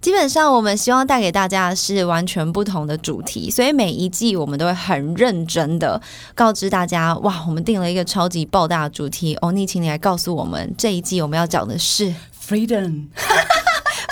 [0.00, 6.00] 基本上，我们希望带给大家的是完全不同的主题，所以每一季我们都会很认真的
[6.36, 9.34] 告知大家，哇，我们定了一个超级爆大的主题。
[9.36, 12.14] 欧尼，请你来告诉我们，这一季我们要讲的是
[12.48, 13.06] Freedom，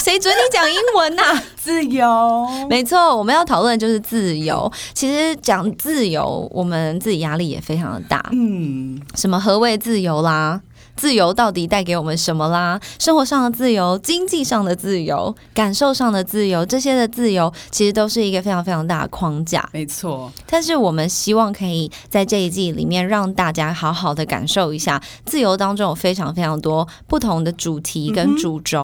[0.02, 1.22] 谁准你讲英文呐、
[1.56, 2.66] 自由。
[2.68, 4.70] 没错，我们要讨论的就是自由。
[4.92, 8.28] 其实讲自由，我们自己压力也非常的大。
[8.32, 10.60] 嗯，什么何谓自由啦？
[10.96, 12.80] 自由到底带给我们什么啦？
[12.98, 19.68] 生活上的自由、经济上的自由、感受上的自由，这些的自由其实都是一个非常非常大的框架。
[19.72, 28.82] 没错，但是我们希望可以在这一季里面让大家好好的感受一下，自由当中有非常非常多不同的主题跟主轴。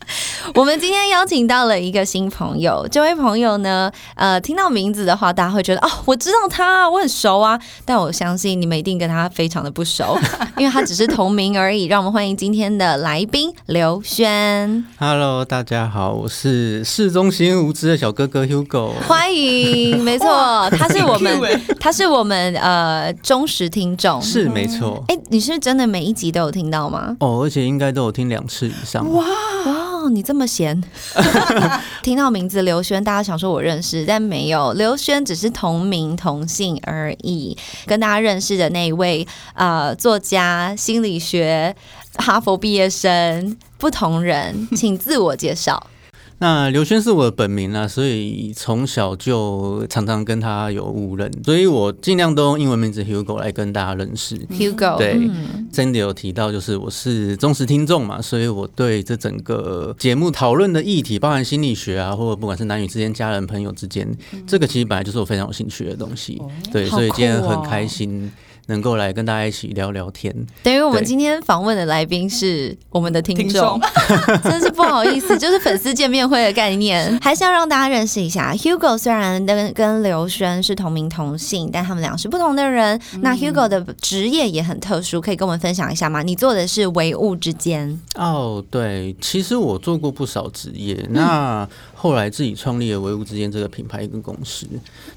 [0.55, 7.59] 我们今天邀请到了一个新朋友，这位朋友呢，呃，听到名字的话，大家会觉得哦，我知道他，我很熟啊。
[7.85, 10.19] 但我相信你们一定跟他非常的不熟，
[10.59, 11.85] 因为他只是同名而已。
[11.93, 18.91] 让我们欢迎今天的来宾刘轩，Hello，大家好，我是市中心无知的小哥哥 Hugo。
[19.07, 20.03] 欢迎。
[20.03, 27.17] 没错，他是我们他是我们呃忠实听众，是没错哎、你是真的每一集都有听到吗？
[27.21, 29.09] 哦，而且应该都有听两次以上。
[29.13, 29.25] 哇，
[30.03, 30.83] 哦你这么闲！
[32.03, 37.57] 听到名字刘轩，大家想说我认识，但没有，刘轩只是同名同姓而已。
[37.87, 41.77] 跟大家认识的那一位呃作家、心理学、
[42.17, 45.87] 哈佛毕业生，不同人，请自我介绍。
[46.43, 54.37] 那刘轩是我的本名啊，所以从小就常常跟他有误认，所以我尽量都用英文名字 Hugo 来跟大家认识。
[54.49, 64.13] Hugo，对嗯真的有提到，就是我是忠实听众嘛，所以我对这整个节目讨论的议题，包含心理学啊，或者不管是男女之间、家人、朋友之间，
[64.45, 66.43] 这个其实本来就是我非常有兴趣的东西。
[66.73, 68.29] 对，所以今天很开心
[68.67, 70.35] 能够来跟大家一起聊聊天。
[70.65, 73.81] 等于我们今天访问的来宾是我们的听众，
[74.45, 78.53] 真是不好意思，就是粉丝见面会的概念， 还是要让大家认识一下。
[78.55, 83.01] Hugo 虽然跟跟刘轩是同名同姓，但他们俩是不同的人。
[83.21, 86.23] 那 Hugo 的职业也很特殊，可以跟我们分享一下吗？
[86.23, 94.67] 你做的是唯物之间，哦，对，其实我做过不少职业，那后来自己创立了唯物之间这个品牌跟公司。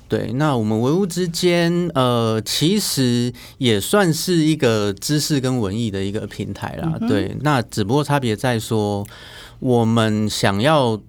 [0.08, 6.98] 对，那我们唯物之间，呃，其实也算是一个知识跟文艺的一个平台啦。
[7.08, 9.06] 对，那只不过差别在说，
[9.60, 11.00] 我们想要。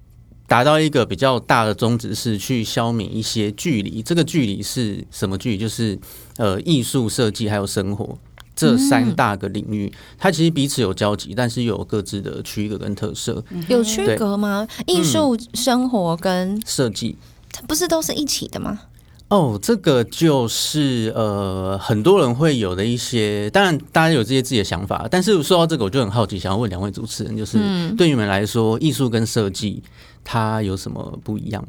[0.48, 5.58] 达到一个比较大的宗旨是去消弭一些距离，这个距离是什么距离？
[5.58, 5.98] 就是
[6.36, 8.16] 呃艺术设计还有生活
[8.54, 13.44] 这三大个领域，它其实彼此有交集，但是又有各自的区隔跟特色。
[13.66, 14.64] 有区隔吗？
[14.86, 17.16] 艺术、生活跟设计
[17.50, 18.82] 它不是都是一起的吗？
[19.28, 27.58] 哦，这个就是呃很多人会有的一些，当然大家有这些自己的想法，但是说到这个，我就很好奇，想要问两位主持人，就是、
[27.96, 29.82] 对你们来说，艺术跟设计
[30.22, 31.64] 它有什么不一样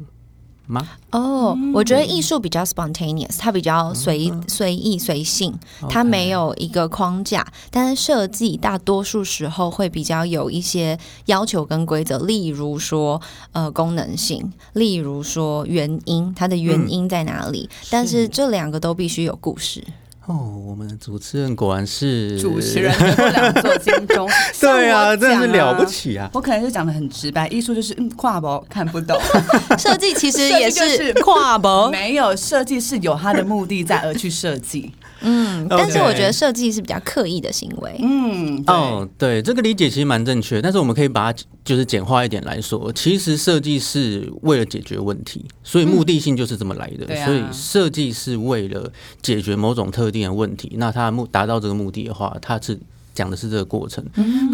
[0.68, 0.86] 吗？
[1.10, 5.58] 哦，我觉得艺术比较 spontaneous，它比较随随意随性，
[5.88, 7.44] 它没有一个框架。
[7.70, 13.20] 但是设计大多数时候会比较有一些要求跟规则，例如说
[13.52, 17.68] 呃功能性，例如说原因，它的原因在哪里？
[17.90, 19.82] 但是这两个都必须有故事。
[20.28, 22.94] 哦，我们的主持人果然是主持人
[23.32, 24.28] 两座金钟，
[24.60, 25.84] 对啊，真的是了不。
[25.86, 26.28] 起啊！
[26.34, 29.18] 我可能就讲的很直白，艺术就是嗯跨博看不懂，
[29.78, 34.92] 设计其实也就是 跨博，没有设计是有它的目的在而去设计。
[35.20, 37.96] 嗯，但是我觉得设计是比较刻意的行为。
[38.00, 47.06] 嗯，哦，对，这个理解其实蛮正确，但是我们可以把它就是简化一点来说，其实设计是为了解决问题，所以目的性就是这么来的。
[47.24, 48.90] 所以设计是为了
[49.20, 52.78] 解决某种特定的问题，那它目达到这个目的的话，它是
[53.12, 54.04] 讲的是这个过程。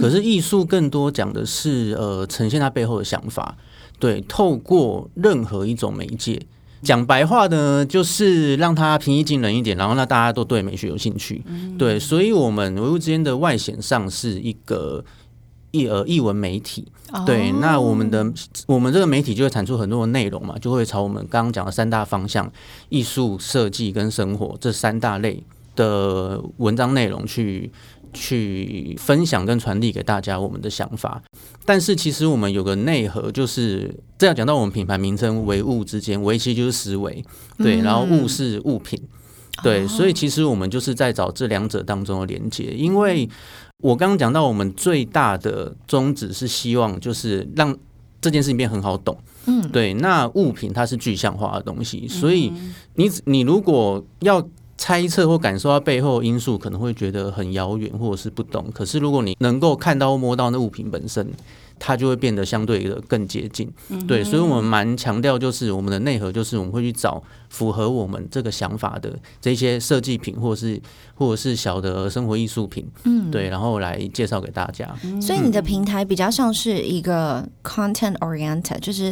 [0.01, 3.57] 可是艺术更多讲的是呃呈现它背后的想法，
[3.99, 6.41] 对，透过任何一种媒介。
[6.85, 11.43] 讲白话呢，就是让它平易近人一点，然后让大家都对美学有兴趣。
[11.79, 15.05] 对，所以我们唯物之间的外显上是一个
[15.71, 16.87] 译呃译文媒体。
[17.25, 18.25] 对，那我们的
[18.67, 22.51] 我们这个媒体就会产出很多的内容嘛，就会朝我们刚刚讲的三大方向：
[22.89, 25.43] 艺术、设计跟生活这三大类
[25.77, 27.71] 的文章内容去
[28.15, 31.23] 去分享跟传递给大家我们的想法。
[31.67, 37.23] 但是其实我们有个内核，就是这要讲到我们品牌名称“唯物”之间，“唯”其实就是思维，
[37.59, 38.99] 对，然后“物”是物品。
[39.63, 43.29] 对，所以其实我们就是在找这两者当中的连接，因为
[43.83, 47.77] 我刚刚讲到，我们最大的宗旨是希望就是让
[48.21, 49.17] 这件事情变很好懂。
[49.47, 52.53] 嗯，对，那物品它是具象化的东西，所以
[52.95, 54.47] 你你如果要。
[54.85, 58.71] 猜测或感受到背后因素，可能会觉得很遥远或者是不懂。
[58.75, 61.27] 可是如果你能够看到摸到那物品本身，
[61.79, 63.67] 它就会变得相对的更接近。
[64.07, 70.79] 对，所以我们蛮强调，就是我们的内核，就是我们会去找符合我们这个想法的这些设计品，或者是
[71.15, 72.87] 或者是小的生活艺术品。
[73.05, 74.95] 嗯，对，然后来介绍给大家。
[75.19, 79.11] 所以你的平台比较像是一个 content oriented，就是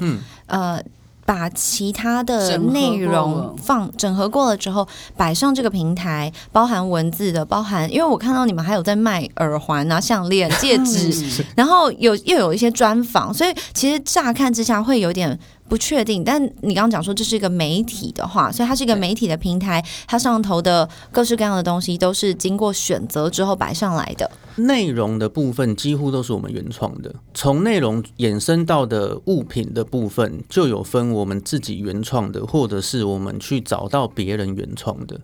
[0.48, 0.78] 呃。
[1.24, 4.86] 把其他的内容放整合过了之后，
[5.16, 15.38] 摆上这个平台，包含文字的，包含，因为我看到你们还有在卖耳环啊、项链、戒指， 然后有又有一些专访，所以其实乍看之下会有点。
[15.72, 24.30] 不确定，但你刚刚讲说这是一个媒体的话，所以它是一个媒体的平台，它上头的各式各样的东西都是经过选择之后摆上来的。
[24.56, 35.18] 内容的部分几乎都是我们原创的，从内容衍生到的物品的部分，就有分我们自己原创的，或者是我们去找到别人原创的。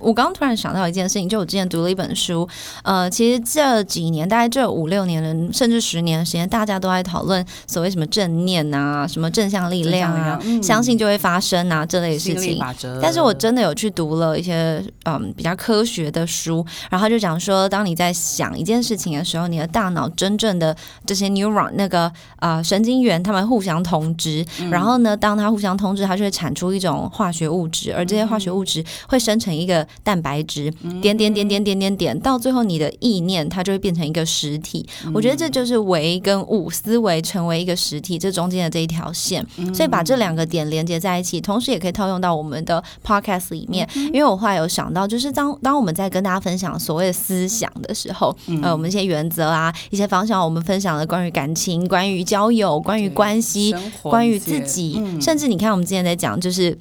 [0.00, 2.48] 我刚刚突然想到一件事情，就我之前读了一本书，
[2.82, 9.30] 呃，其实这几年，大概这五六年的，甚至十年的时间，大家都在讨论所谓什么正念啊，什么。
[9.36, 12.58] 正向力量啊，相信就会发生啊，这类事情。
[13.02, 20.74] 但是我真的有去读了一些嗯比较科学的书，然后就讲说，当你在想一件事情的时候，你的大脑真正的
[21.04, 30.70] 这些 neuron 那个啊神经元，它们互相通知，然后呢，当它互相通知，它就会产出一种化学物质，而这些化学物质会生成一个蛋白质，
[31.00, 34.86] 点点点点点点点，到最后你的意念它就会变成一个实体。
[35.14, 39.06] 我觉得这就是唯跟物思维成为一个实体，这中间的这一条。
[39.16, 39.42] 线，
[39.72, 43.88] 所以把这两个点连接在一起，同时也可以套用到我们的 podcast 里面。
[43.94, 56.76] 因为我后来有想到，就是当当我们在跟大家分享所谓的思想的时候，呃，我们一些原则啊，一些方向，我们分享了关于感情、关于交友、关于关系、关于自己，甚至你看我们之前在讲，就是。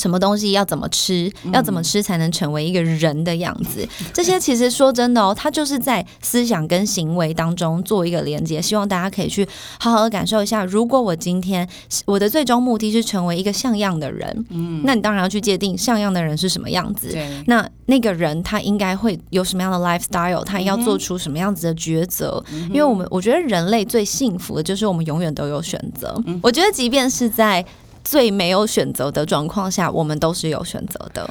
[0.00, 1.30] 什么东西要怎么吃？
[1.52, 3.86] 要怎么吃才能成为一个人的样子？
[4.14, 8.60] 这些其实说真的哦，它就是在思想跟行为当中做一个连接。
[8.62, 9.46] 希望大家可以去
[9.78, 10.64] 好好的感受一下。
[10.64, 11.68] 如果我今天
[12.06, 17.16] 我的最终目的是成为一个像样的人，嗯，那你当然要去界定像样的人是什么样子。
[17.46, 20.42] 那那个人他应该会有什么样的 lifestyle？
[20.44, 22.42] 他要做出什么样子的抉择？
[22.70, 26.18] 因为我们我觉得人类最幸福的就是我们永远都有选择。
[26.42, 27.64] 我觉得即便是在
[28.04, 31.28] 最没有选择的状况下，我们都是有选择的。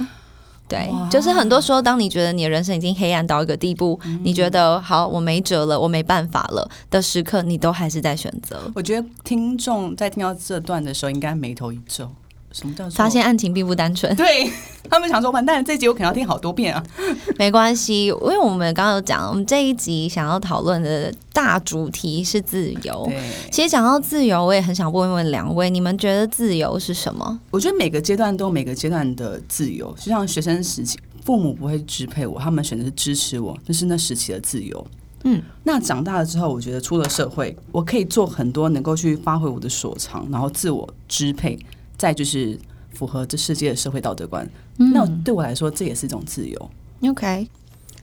[0.68, 8.72] 对，就是很多时候，当你觉得你的人生已经黑暗到一个地步，你觉得好，我没辙了，我没办法了的时刻，你都还是在选择。
[8.76, 12.12] 我觉得听众在听到这段的时候，应该眉头一皱。
[12.52, 14.16] 什么叫发现案情并不单纯？
[14.16, 14.52] 对
[14.90, 16.84] 他们想说，完蛋，这集我可能要听好多遍啊。
[17.38, 23.12] 没关系，因为我们刚刚有讲，我们这一集想要讨论的大主题是自由。
[23.52, 27.40] 其实讲到自由，我也很想问问两位，你们觉得自由是什么？
[27.52, 34.88] 我觉得每个阶段都有每个阶段的自由，就像学生时期，父母不会支配我，他们选择是支持我，那是那时期的自由。
[35.24, 41.60] 嗯，那长大了之后，我觉得出了社会，我可以做很多能够去发挥我的所长，然后自我支配。
[42.00, 42.58] 再就是
[42.92, 46.72] 符合这世界的社会道德观，那对我来说这也是一种自由。
[47.04, 47.48] OK，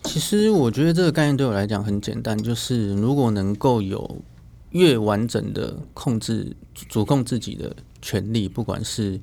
[0.04, 4.18] 其实我觉得这个概念对我来讲很简单，就是如果能够有
[4.70, 9.18] 越完整的控制、主控自己的权利，不管是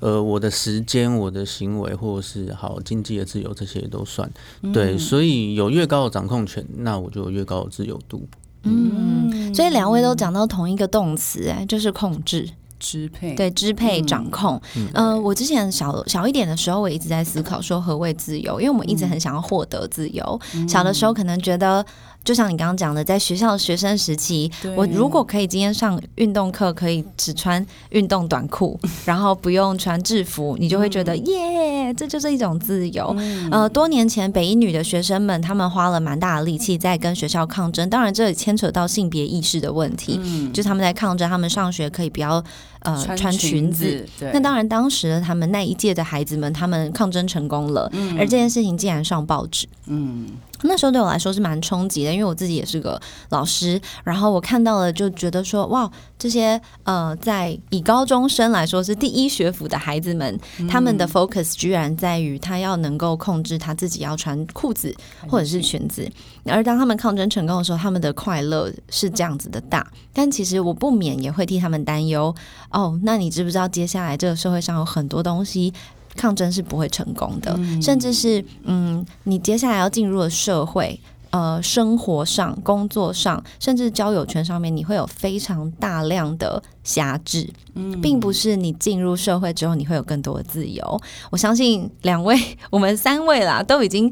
[0.00, 4.30] 呃我的时间、我的行为，或者是好经济的自由，这些都算
[4.72, 4.96] 对。
[4.98, 8.26] 所以有越高的掌控权，那我就有越高的自由度。
[8.62, 12.48] 嗯，所以两位都讲到同一个动词，哎，就是控制。
[12.84, 13.34] 支配。
[13.34, 14.60] 对支配掌控，
[14.92, 20.38] 呃，我之前小小一点的时候，我一直在思考说何谓自由，因为我们一直很想要获得自由。
[20.68, 21.82] 小的时候可能觉得。
[22.24, 33.14] 就像你刚刚讲的，在学校学生时期，我如果可以今天上运动课，可以只穿运动短裤， 然后不用穿制服，你就会觉得耶，这就是一种自由。
[33.50, 40.18] 呃，多年前北一女的学生们，他们花了蛮大的力气在跟学校抗争，当然这也牵扯到性别意识的问题，
[40.54, 42.42] 就是他们在抗争，他们上学可以不要
[42.84, 44.06] 呃穿裙子。
[44.32, 49.66] 那当然，当时他们那一届的孩子们，他们抗争成功了，而这件事情竟然上报纸。
[49.86, 50.28] 嗯。
[50.66, 52.98] 那时候对我来说是蛮冲击的，因为我自己也是个
[53.28, 64.94] 老师，然后我看到了就觉得说，哇，这些呃，在以高中生来说是第一学府的孩子们，他们的 focus 居然在于他要能够控制他自己要穿裤子
[65.28, 66.10] 或者是裙子，
[66.46, 72.34] 而当他们抗争成功的时候，他们的快乐是这样子的大，但其实我不免也会替他们担忧。
[72.70, 75.72] 哦，那你知不知道接下来这个社会上有很多东西？
[76.16, 81.00] 抗争是不会成功的，甚至是嗯，你接下来要进入的社会。
[81.30, 91.00] 呃，生活上、工作上，甚至交友圈上面，你会有非常大量的辖制，嗯，并不是你进入社会之后你会有更多的自由。
[91.30, 92.38] 我相信两位，
[92.70, 94.08] 我们三位啦，都已经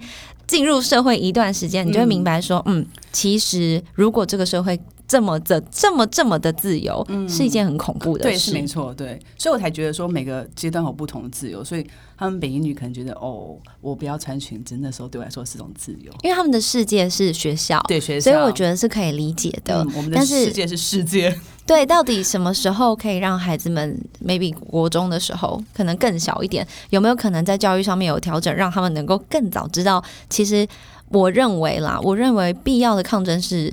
[0.53, 4.79] 进入社会一段时间，你就会明白说，嗯，其实如果这个社会。
[5.13, 8.31] 这么的这么这么的自由，嗯是一件很恐怖的事。
[8.31, 11.63] 对，是没错，对，所以我才觉得说每个阶段有不同的自由。
[11.63, 19.87] 所以他们北英女可能觉得，哦，我不要穿裙子，那时候对我来说是种自由，因为他们的世界是学校，对学校，所以我觉得是可以理解的。
[19.95, 30.03] 我们的世界是世界， 对，到底什么时候可以让孩子们，maybe 国中的时候，可能更小一点，有没有可能在教育上面有调整，让他们能够更早知道？
[30.31, 30.67] 其实
[31.11, 33.71] 我认为啦，我认为必要的抗争是。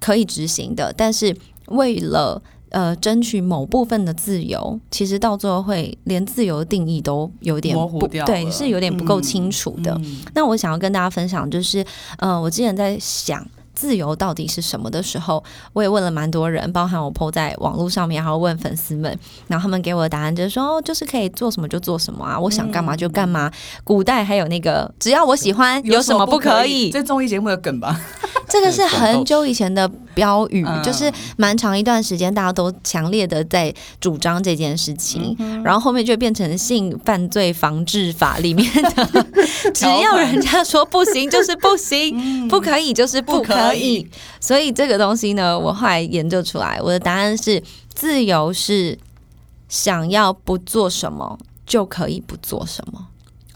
[0.00, 10.00] 可以执行的，但是为了呃争取某部分的自由，其实到最后会连自由的定义都有点模糊掉对，是有点不够清楚的。
[10.34, 11.84] 那我想要跟大家分享，就是
[12.18, 13.46] 呃，我之前在想。
[13.80, 23.50] 自由到底是什么的时候，我也问了蛮多人，包含我 PO 在网络上面，然后问粉丝们，然后他们给我的答案就是说，哦，就是可以做什么就做什么啊，我想干嘛就干嘛。
[23.82, 26.90] 古代还有那个，只要我喜欢，有什么不可以？
[26.90, 27.98] 这综艺节目的梗吧？
[28.46, 35.34] 这个是很久以前的标语，就是蛮长一段时间大家都强烈的在主张这件事情，
[35.64, 39.26] 然后后面就变成性犯罪防治法里面的，
[39.72, 43.69] 只要人家说不行就是不行，不可以就是不可。
[43.70, 44.10] 可以，
[44.40, 47.62] 所以这个东西呢，我后来研究出来，我的答案是：
[47.94, 48.98] 自由是
[49.68, 53.06] 想要不做什么就可以不做什么，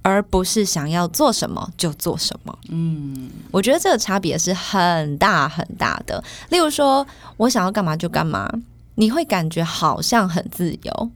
[0.03, 2.59] 而不是想要做什么就做什么。
[2.69, 6.23] 嗯，我觉得这个差别是很大很大的。
[6.51, 7.07] 例如说，
[7.37, 8.51] 我想要干嘛就干嘛。
[8.97, 11.11] 你会感觉好像很自由。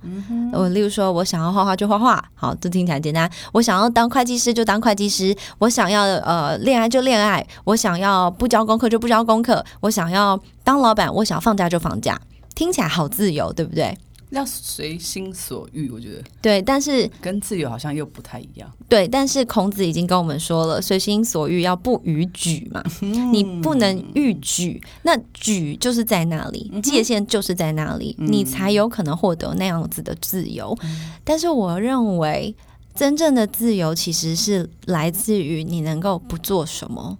[0.52, 3.30] 我例如说，我想要画画就画画，好，这听起来简单。
[3.52, 12.20] 我想要当会计师就当会计师，我想要呃恋爱就恋爱，我想要不交功课就不交功课，我想要当老板，我想放假就放假，
[12.54, 13.96] 听起来好自由，对不对？
[14.30, 18.70] 要随心所欲，我觉得对，但是跟自由好像又不太一样。
[18.88, 22.82] 对，但是孔子已经跟我们说了，随心所欲要不逾矩嘛，
[23.32, 30.76] 你不能逾矩，那矩就是在那里，界限就是在那里，你才有可能获得那样子的自由。
[31.24, 32.54] 但是我认为，
[32.94, 37.16] 真正的自由其实是来自于你能够不做什么。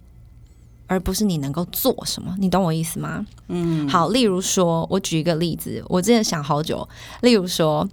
[0.89, 3.25] 而不是你能够做什么，你懂我意思吗？
[3.47, 6.89] 嗯，好，例如说，我举一个例子，我真的想好久。
[7.21, 7.87] 例如说，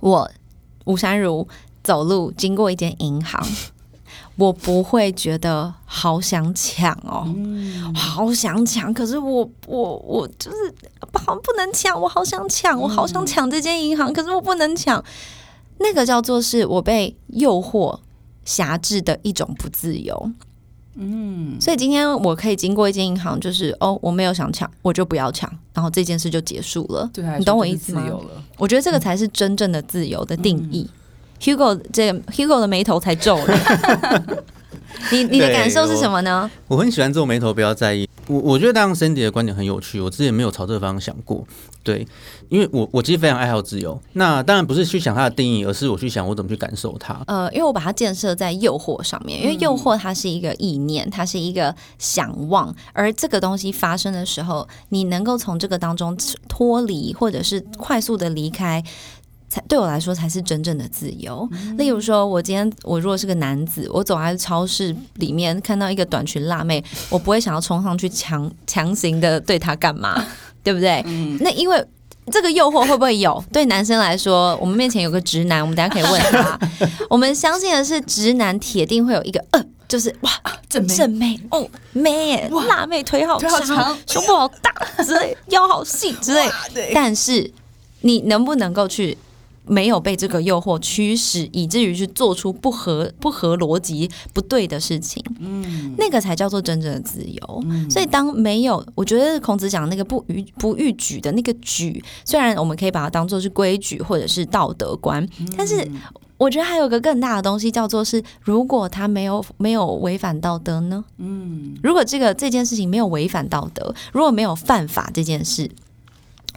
[0.00, 0.30] 我
[0.84, 1.48] 吴山如
[1.82, 3.40] 走路经过一间银行，
[4.36, 7.26] 我不会觉得好想抢哦，
[7.94, 10.74] 好想抢，可是我我我就是
[11.12, 15.02] 好不能抢，我好想抢，我好想抢这间银行，可是我不能抢。
[15.78, 18.00] 那个叫做是我被诱惑
[18.44, 20.32] 辖制的一种不自由。
[21.00, 27.08] 嗯，所以今天我可以经过一间银行，就是哦，我没有想抢，我就不要抢，然后这件事就结束了。
[27.12, 28.04] 对，你懂我意思吗？
[28.56, 30.88] 我觉得这个才是真正的自由的定义。
[31.40, 34.44] Hugo 这 Hugo 的眉头才皱了。
[35.12, 36.50] 你你的感受是什么呢？
[36.66, 38.08] 我很喜欢皱眉头，不要在意。
[38.26, 41.46] 我我觉得当 Cindy 的观点很有趣，我之前没有朝这个方向想过。
[41.88, 42.06] 对，
[42.50, 43.98] 因为我我其实非常爱好自由。
[44.12, 47.18] 那当然不是去想它的定义，而是我去想我怎么去感受它。
[47.26, 56.14] 呃，因为我把它建设在诱惑上面，因为诱惑它是一个意念，它是一个想望，而这个东西发生的时候，你能够从这个当中
[56.46, 58.84] 脱离，或者是快速的离开。
[59.50, 61.48] 才对我来说才是真正的自由。
[61.78, 70.22] 例如说，我今天我如果是个男子，我走在超市里面看到一个短裙辣妹，我不会想要冲上去强强行的对她干嘛，
[70.68, 71.02] 对不对？
[71.40, 71.82] 那因为
[72.30, 73.42] 这个诱惑会不会有？
[73.50, 76.58] 对男生来说，我们面前有个直男，我们等下可以问他。
[77.08, 80.30] 我们相信的是，直男铁定会有一个呃，就是哇
[80.68, 84.70] 正妹正妹哦妹辣妹腿好长，胸部好大
[85.02, 86.46] 之类， 腰好细之类。
[86.94, 87.50] 但是
[88.02, 89.16] 你能不能够去？
[89.68, 97.64] 没有被这个诱惑驱使，以至于去做出不合不合逻辑、不对的事情，嗯，那个才叫做真正的自由。
[97.88, 105.86] 所以，当没有，我觉得孔子讲那个不逾不逾矩的那个矩，虽然我们可以把它当做是规矩或者是道德观，但是
[106.36, 111.04] 我觉得还有个更大的东西，叫做是如果他没有没有违反道德呢？
[111.18, 115.70] 嗯，如果这个这件事情没有违反道德，如果没有犯法这件事。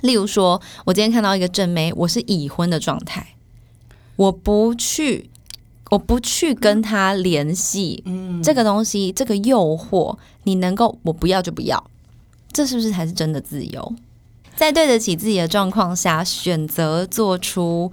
[0.01, 3.36] 例如说，我今天看到一个正妹，我是已婚的状态，
[4.15, 5.29] 我不去，
[5.89, 11.84] 我不去跟他联系，嗯，这个东西，这个诱惑，你能够，我不要就不要，
[12.51, 13.93] 这是不是才是真的自由？
[14.55, 17.91] 在对得起自己的状况下，选择做出，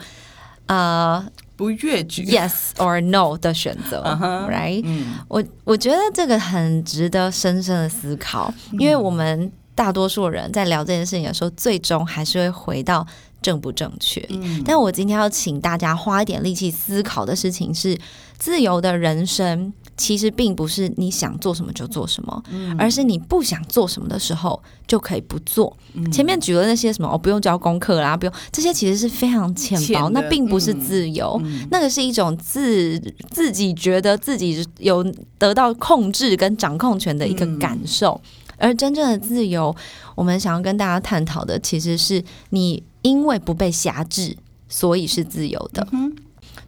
[0.67, 1.25] 呃，
[1.57, 4.03] 不越矩，yes or no 的选择，
[4.51, 4.83] right？
[4.85, 5.15] 嗯。
[5.29, 13.07] 我我觉得这个很值得深深的思考，因为我们大多数人在聊这件事情的时候，最终还是会回到
[13.41, 14.21] 正不正确。
[14.65, 17.97] 但我今天要请大家花一点力气思考的事情是，
[18.37, 19.73] 自由的人生。
[19.97, 22.41] 其实并不是你想做什么就做什么，
[22.79, 25.77] 而是你不想做什么的时候就可以不做。
[26.13, 31.43] 前面举了那些什么，哦，不用交功课啦，不用这些，其实是非常浅薄，那并不是自由，
[31.73, 32.97] 那个是一种自
[33.29, 35.05] 自己觉得自己有
[35.37, 38.21] 得到控制跟掌控权的一个感受。
[38.59, 39.75] 而真正的自由，
[40.15, 44.37] 我们想要跟大家探讨的，其实是你因为不被辖制，
[44.69, 45.87] 所以是自由的。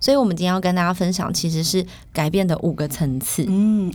[0.00, 3.44] 所以，我们今天要跟大家分享，其实是改变的五个层次。
[3.48, 3.92] 嗯，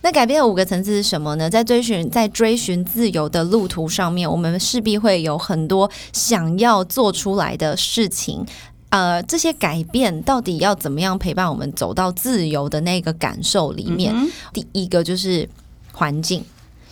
[0.00, 1.50] 那改变的五个层次是什么呢？
[1.50, 8.46] 在追寻在追寻自由的路途上面，我们势必会有很多想要做出来的事情。
[8.88, 14.14] 呃，这些改变到底要怎么样陪伴我们走到自由的那个感受里面？
[14.52, 15.46] 第一个就是
[15.92, 16.42] 环境。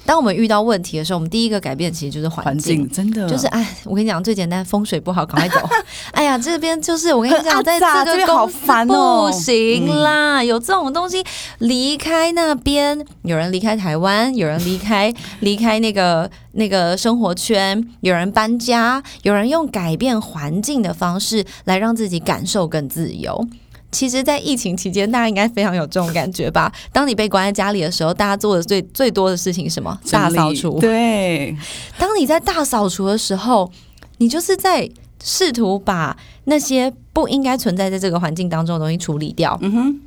[0.05, 5.69] 当我们遇到问题的时候，我们第一个改变其实就是环境，真的就是哎，我跟你讲最简单，风水不好，赶快走。
[6.13, 11.23] 哎呀，这边就是我跟你讲， 在这个好烦哦，不行啦，有这种东西，
[11.59, 23.47] 离开那边，有人离开台湾，有人离开离开那个 那个生活圈，有人搬家，有人用改变环境的方式来让自己感受更自由。
[23.93, 26.73] 其实，在疫情期间，大家应该非常有这种感觉吧？
[26.93, 29.97] 当你被关在家里的时候，大家做的最最多的事情是什么？
[30.11, 30.81] 大扫除。
[30.81, 31.55] 对。
[31.99, 33.71] 当你在大扫除的时候，
[34.17, 34.91] 你就是在
[35.23, 39.57] 试图把那些不应该存在在这个环境当中的东西处理掉。
[39.61, 40.01] 嗯哼。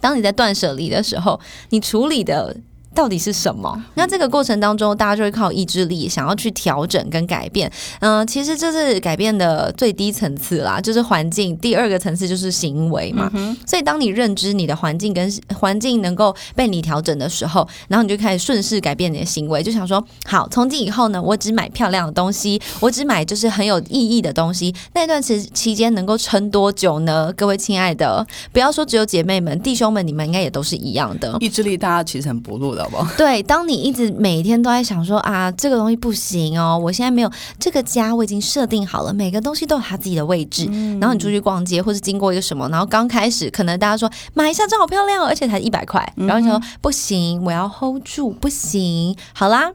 [0.00, 1.40] 当你在断舍离的时候，
[1.70, 2.56] 你处理的。
[2.98, 3.80] 到底是什么？
[3.94, 7.70] 那这个过程当中，大家就会靠意志力想要去调整跟改变。
[8.00, 11.56] 嗯，其实这是改变的最低层次啦，就是环境。
[11.58, 13.30] 第二个层次就是行为嘛。
[13.64, 24.74] 所以，当你认知你的环境跟环境能够被你调整的时候，然后你就开始顺势改变你的行为，就想说：好，从今以后呢，我只买漂亮的东西，我只买就是很有意义的东西。
[24.94, 27.32] 那段时期间能够撑多久呢？
[27.36, 31.36] 各位亲爱的，不要说只有姐妹们、弟兄们，你们应该也都是一样的。
[31.38, 32.87] 意志力，大家其实很薄弱的。
[33.16, 40.64] 对，当你一直每天都在想说啊，这个东西不行哦，我现在没有这个家，我已经设定好了，每个东西都有它自己的位置。
[41.00, 49.16] 然后你出去逛街，或是经过一个什么，然后刚开始可能大家说买一下，这好漂亮哦，而且才一百块，然后你说不行，我要 hold 住，不行。
[49.32, 49.70] 好啦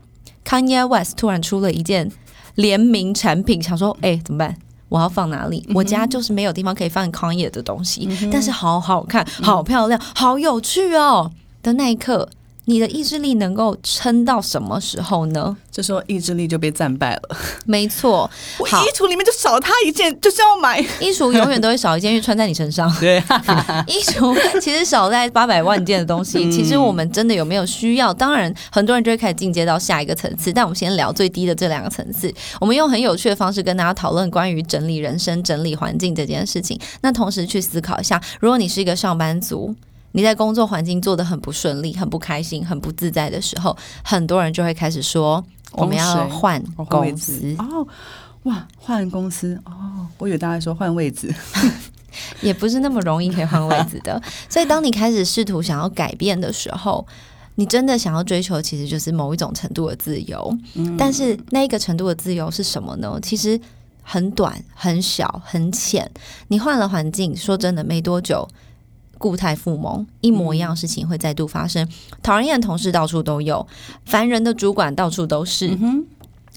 [0.45, 2.11] ，Kanye West 突然出了一件
[2.55, 4.55] 联名产品，想说哎怎么办？
[4.89, 5.67] 我要放哪里？
[5.73, 11.31] 我家就是没有地方可以放 Kanye 的东西，但是好好看，好漂亮，好有趣哦
[11.63, 12.29] 的那一刻。
[12.65, 15.55] 你的意志力能够撑到什么时候呢？
[15.69, 17.37] 这时候意志力就被战败了。
[17.65, 22.89] 没错， 我衣橱里面就少它一件，就是要买衣橱，永远都会少一件，因为穿在你身上。
[22.99, 23.17] 对，
[23.87, 26.49] 衣橱其实少在八百万件的东西。
[26.51, 28.13] 其实我们真的有没有需要？
[28.13, 30.53] 当然，很多人就会开始进阶到下一个层次。
[30.53, 32.33] 但我们先聊最低的这两个层次。
[32.61, 36.79] 我们用很有趣的方式跟大家讨论关于整理人生、整理环境这件事情。
[37.01, 39.75] 那同时去思考一下，如果你是一个上班族。
[40.13, 47.85] 你在工作环境做的很不顺利、很不开心、很不自在的时候，很多人就会开始说：“我们要换公司哦，
[48.43, 51.33] 哇，换公司哦，我以为大家说换位置，
[52.41, 54.21] 也不是那么容易可以换位置的。
[54.47, 57.05] 所以，当你开始试图想要改变的时候，
[57.55, 60.57] 你真的想要追求，其实就是某一种程度的自由。
[60.97, 63.17] 但是，那一个程度的自由是什么呢？
[63.21, 63.59] 其实
[64.03, 66.09] 很短、很小、很浅。
[66.49, 68.47] 你换了环境，说真的，没多久。
[69.23, 71.87] 固态复萌，一模一样事情会再度发生。
[72.21, 73.65] 讨人厌的同事到处都有，
[74.03, 75.77] 烦人的主管到处都是，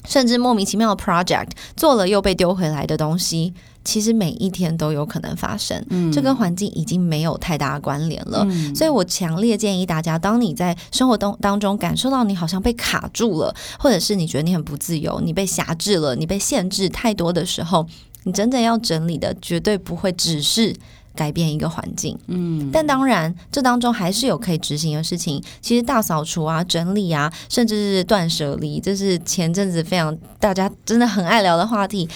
[0.03, 3.53] 甚至莫名其妙的 project 做了又被丢回来的东西，
[3.85, 5.81] 其实每一天都有可能发生。
[6.11, 8.45] 这跟环境已经没有太大的关联了。
[8.75, 17.87] 所以我强烈建议大家，当你在生活当当中感受到你好像被卡住了，或者是你觉得你很不自由，你被辖制了，你被限制太多的时候，
[18.23, 20.75] 你真正要整理的绝对不会只是。
[21.17, 25.43] 改变一个环境，嗯，但当然，这当中还是有可以执行的事情。
[25.59, 32.07] 其实大扫除啊、整理啊，甚至是断舍离，这是前阵子非常大家真的很爱聊的话题。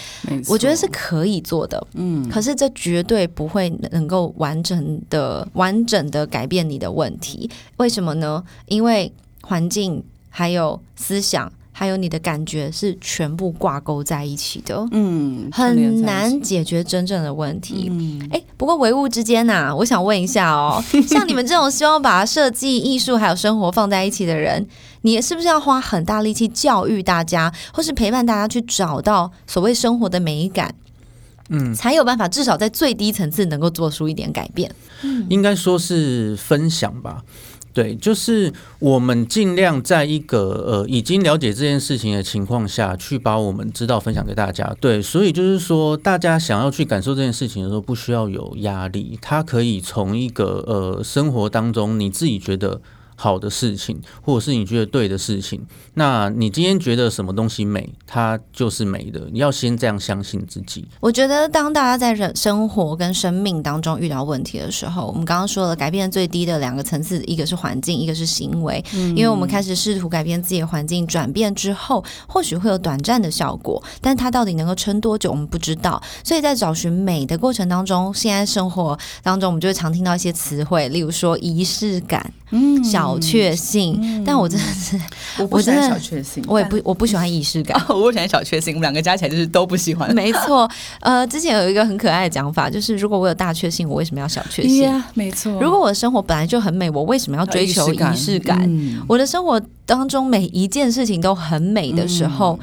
[0.48, 7.50] 我觉得是可以做的，嗯，可是这绝对不会能够完整的、完整的改变你的问题。
[7.78, 8.44] 为什么呢？
[8.68, 9.12] 因为
[9.42, 11.52] 环境还有思想。
[11.82, 17.88] 还有你的感觉是全部挂钩在一起的，嗯，很难解决真正的问题。
[17.90, 24.64] 嗯，哎，不过唯物之间呐，我想问一下哦， 像你们这种希望把设计、艺术还有生活放在一起的人，
[25.02, 30.76] 你是不是要花很大力气教育大家，或是陪伴大家去找到所谓生活的美感？
[31.50, 34.72] 嗯，才有办法至少在最低层次能够做出一点改变。
[35.02, 37.24] 嗯应该说是分享吧。
[37.74, 44.76] 对，就是我们尽量在一个呃已经了解这件事情的情况下去把我们知道分享给大家。
[44.80, 52.82] 对，所以就是说，大家想要去感受这件事情的时候，不需要有压力，他可以从一个呃生活当中你自己觉得。
[53.22, 55.62] 好的事情，或者是你觉得对的事情，
[55.94, 59.30] 那你今天觉得什么东西美，它就是美的。
[59.32, 60.88] 你要先这样相信自己。
[61.00, 68.84] 我觉得，当大家在人生活跟生命当中遇到问题的时候，我们刚刚说了，改变最低的两个层次，一个是环境，一个是行为。
[68.96, 76.02] 嗯因为我们开始试图改变自己的环境，转变之后，或许会有短暂的效果，但它到底能够撑多久，我们不知道。
[76.24, 83.11] 所以在找寻美的过程当中，现在生活当中，我们就会常听到一些词汇，例如说仪式感，嗯，小。
[83.14, 85.00] 小确幸，但我真的是，
[85.40, 90.14] 我不喜欢小确幸，我也不，我不喜欢仪式感， 我不喜欢小确幸，我们两个加起来就是都不喜欢。
[90.14, 90.70] 没错，
[91.02, 95.04] 呃，之前有一个很可爱的讲法，就是如果我有大确幸，我为什么要小确幸？
[95.14, 98.70] 没错，如果我的生活本来就很美，我为什么要追求仪式感？
[99.08, 102.60] 我的生活当中每一件事情都很美的时候，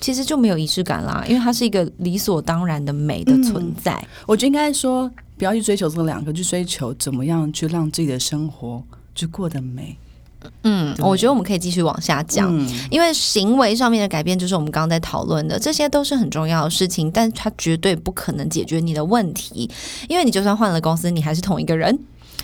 [0.00, 4.02] 其实就没有仪式感啦，因为它是一个理所当然的美的存在。
[4.26, 8.82] 我觉得应该说，不要去追求这两个，去追求怎么样去让自己的生活。
[9.20, 9.94] 就过得美，
[10.62, 12.50] 嗯，我觉得我们可以继续往下讲，
[12.90, 19.70] 因为行为上面的改变就是我们刚刚在讨论的，这些都是很重要的事情，但它绝对不可能解决你的问题，
[20.08, 21.94] 因为你就算换了公司，你还是同一个人；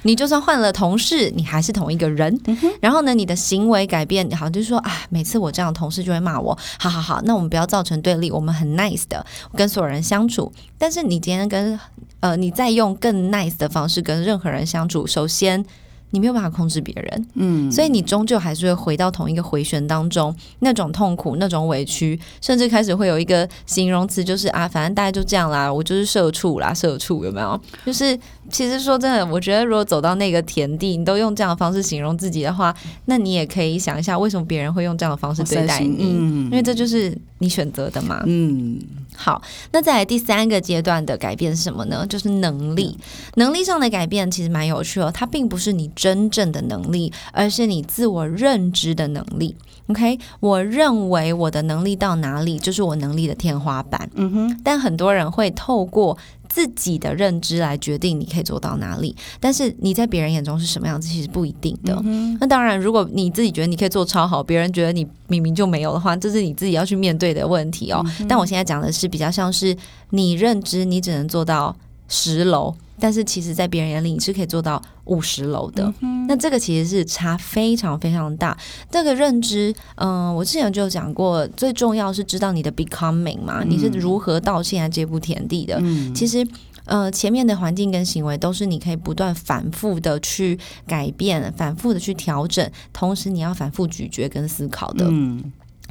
[0.02, 2.38] 你就算换了同事，你还是同一个人。
[2.82, 10.52] 然后呢，你的行为改变，好像就是说啊，每次我这样，同事就会骂我，好好好，那我们不要造成对立，我们很 nice 的跟所有人相处。
[10.76, 11.80] 但是你今天跟
[12.20, 15.64] 呃，你再用更 nice 的方式跟任何人相处，首先。
[16.10, 27.60] 你没有办法控制别人，嗯，所以你终究还是会回到同一个回旋当中，那种痛苦、那种委屈，甚至开始会有一个形容词，就是啊，反正大家就这样啦，我就是社畜啦，社畜有没有？
[27.84, 28.18] 就是
[28.50, 32.74] 其实说真的，我觉得如果走到那个田地，你都用这样的方式形容自己的话，
[33.06, 36.04] 那你也可以想一下，为什么别人会用这样的方式对待你？
[36.44, 38.78] 因为这就是你选择的嘛，嗯。
[39.18, 39.40] 好，
[39.72, 42.06] 那再来第三个阶段的改变是什么呢？
[42.06, 42.94] 就是能力，
[43.36, 45.10] 能力上的改变其实蛮有趣哦。
[45.10, 49.56] 它并不是你真正的能力，而是你自我认知的能力。
[49.88, 54.08] OK，我认为我的能力到哪里，就是我能力的天花板。
[54.14, 56.16] 嗯哼，但很多人会透过。
[56.48, 62.00] 自己的认知来决定你可以做到哪里，但是你在别人眼中是什么样子，其实不一定的。
[62.40, 68.02] 那当然，如果你自己觉得你可以做超好，别人觉得你明明就没有的话，这是你自己要去面对的问题哦。
[68.28, 69.76] 但我现在讲的是比较像是
[70.10, 71.76] 你认知你只能做到
[72.08, 72.74] 十楼。
[72.98, 75.92] 但是其实，在别人眼里，你是可以做到五十楼的。
[76.26, 78.56] 那这个其实是差非常非常大。
[78.90, 85.78] 这个认知，嗯，我之前就有讲过，最重要是知道你的 becoming 嘛，你是如何到现在这步田地的。
[86.14, 86.42] 其实，
[86.86, 95.06] 呃，前面的环境跟行为都是你可以不断反复的去改变，反复的去调整，同时你要反复咀嚼跟思考的。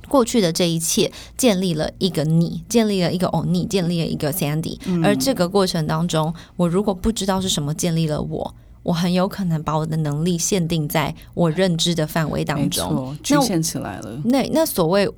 [0.07, 4.77] 过去的这一切建立了一个你，建立了一个哦你，建立了一个 Sandy。
[5.03, 14.21] 而这个过程当中，我如果不知道是什么建立了我，我很有可能把我的能力限定在我认知的范围当中，局限起来了。
[14.25, 15.09] 那那所谓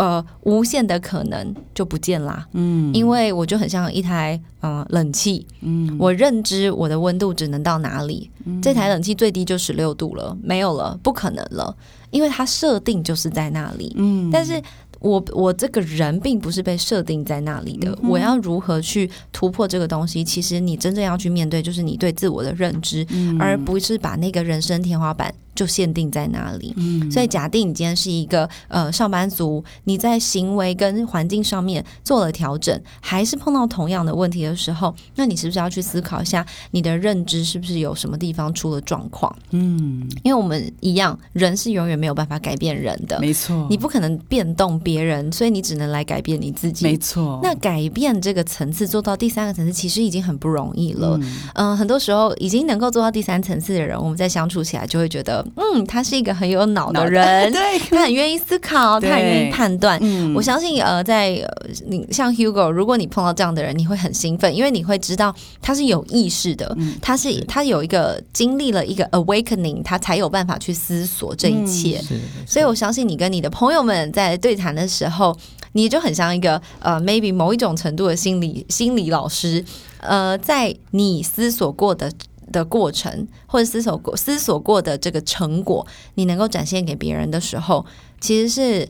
[0.00, 2.48] 呃无限的可能就不见啦。
[2.52, 5.46] 嗯，因为我就很像一台嗯冷气。
[5.60, 8.30] 嗯，我认知我的温度只能到哪里，
[8.62, 11.76] 这台冷气最低就十六度了，没有了，不可能了。
[12.10, 14.60] 因为它设定就是在那里，嗯，但是
[14.98, 20.24] 我我这个人并不是被设定在那里的，我要如何去突破这个东西？
[20.24, 23.06] 其实你真正要去面对，就是你对自我的认知，
[23.38, 25.32] 而不是把那个人生天花板。
[25.60, 26.74] 就限定在那里，
[27.12, 39.30] 所以假定你今天是一个呃上班族，你在行为跟环境上面做了调整，还是碰到同样的问题的时候，那你是不是要去思考一下你的认知是不是有什么地方出了状况？
[39.50, 47.38] 嗯，因为我们一样，人是永远没有办法改变人的，没错，你不可能变动别人，所以你只能来改变你自己，没错。
[47.42, 51.20] 那改变这个层次做到第三个层次，其实已经很不容易了。
[51.52, 55.46] 嗯，很多时候已经能够做到第三层次的人，我们在相处起来就会觉得。
[55.56, 60.00] 嗯，他是一个很有脑的人， 对， 他很愿意思考，他很愿意判断。
[60.34, 61.42] 我相信，呃，在
[61.86, 72.00] 你像 Hugo，如果你碰到这样的人，你会很兴奋，因为你会知道他是有意识的，他是他有一个经历了一个 awakening，他才有办法去思索这一切。
[72.46, 75.36] 所以我相信你跟你的朋友们在对谈的时候，
[75.72, 79.64] 你就很像一个呃，maybe 某一种程度的心理心理老师，
[80.00, 82.10] 呃，在你思索过的。
[82.52, 87.84] 的过程，或者思索过、思索过的这个成果，你能够展现给别人的时候，
[88.20, 88.88] 其实是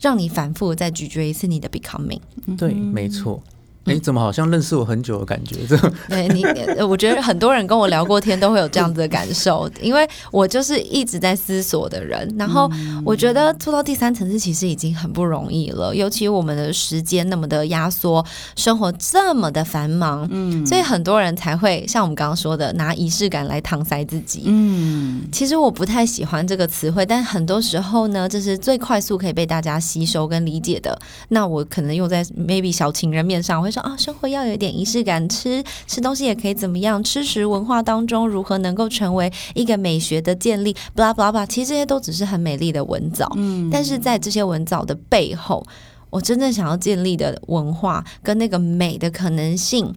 [0.00, 2.20] 让你反复再咀嚼一次你的 becoming。
[2.56, 3.42] 对，没错。
[3.84, 5.56] 哎，怎么好像认识我很久的感觉？
[5.68, 5.76] 这
[6.08, 6.44] 对你，
[6.82, 12.32] 我觉得很多人跟我聊过天都会有这样子的感受，因为我就是一直在思索的人。
[12.38, 12.70] 然后
[13.04, 24.44] 我觉得做到第三层次其实已经很不容易了，尤其我们的时间那么的压缩，生活这么的繁忙，嗯，所以很多人才会像我们刚刚说的，拿仪式感来搪塞自己。
[24.46, 30.96] 嗯，其实我不太喜欢这个词汇，但很多时候呢，这是最快速可以被大家吸收跟理解的。
[31.30, 33.71] 那我可能用在 maybe 小情人面上会。
[33.72, 37.02] 说啊，生活要有一点仪式感，吃吃东西也可以怎么样？
[37.02, 40.72] 吃食文化当中如何能够成为一个美学的建立？
[40.94, 43.26] 巴拉巴拉巴拉，其实这些都只是很美丽的文藻。
[43.36, 45.66] 嗯，但是在这些文藻的背后，
[46.10, 49.94] 我真正想要建立的文化跟那个美的可能性，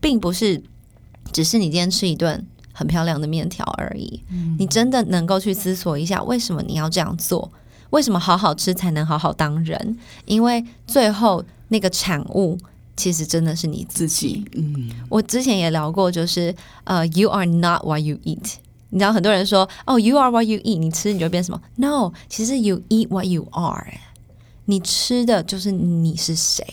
[0.00, 0.62] 并不是
[1.30, 4.22] 只是你今天吃一顿很漂亮的面条而已。
[4.30, 7.50] 嗯，你真的能够去思索一下，为什么你要这样做？
[7.90, 9.98] 为什么好好吃才能好好当人？
[10.24, 12.58] 因为最后那个产物。
[12.98, 14.44] 其实真的是你自己。
[14.54, 18.54] 嗯，我之前也聊过，就是呃，you are not what you eat。
[18.90, 23.86] 你知道很多人说，哦，you are what you eat，你吃你就变什么？No，其实 you eat what you are。
[24.64, 26.66] 你吃的就是你是谁。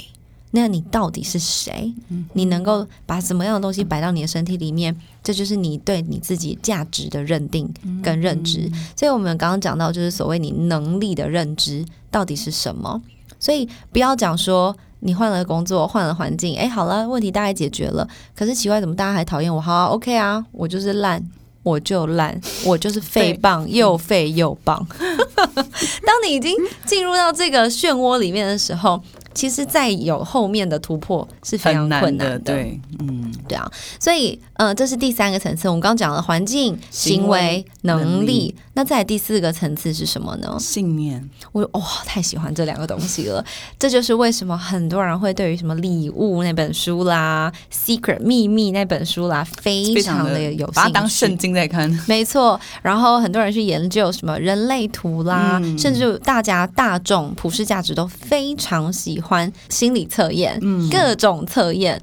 [0.51, 1.93] 那你到底是谁？
[2.33, 4.95] 你能够把什么样的东西摆到你的身体里面？
[5.21, 8.71] 这就是你对你自己价值的认定跟认知。
[8.95, 13.01] 所以我们刚刚讲到，就是所谓你能力的认知到底是什么？
[13.39, 14.75] 所以不要讲说。
[15.06, 18.08] 你换了工作，换了环境，哎，好了，问题大概解决了。
[18.36, 19.62] 可是奇怪，怎么大家还讨厌我？
[19.62, 21.24] 好，OK 啊，我就是烂，
[21.63, 24.86] 我就烂， 我就是废棒，又废又棒。
[24.98, 29.02] 当你已经进入到这个漩涡里面的时候。
[29.36, 35.68] 其实再有后面的突破是非常困难的，对，嗯，对啊，所以，呃，这是第三个层次。
[35.68, 40.55] 我们刚刚讲了环境、行为、能力，那在第四个层次是什么呢？
[40.59, 41.27] 信念。
[41.51, 43.43] 我哇，太喜欢这两个东西了。
[43.77, 51.89] 这就是为什么很多人会对于什么礼物那本书啦、Secret 秘密那本书啦，非常的有，把它当圣经在看。
[52.07, 52.57] 没错。
[52.81, 59.15] 然后很多人去研究什么人类图啦，甚至大家大众普世价值都非常喜。
[59.25, 60.59] 欢心理测验，
[60.91, 61.99] 各种测验，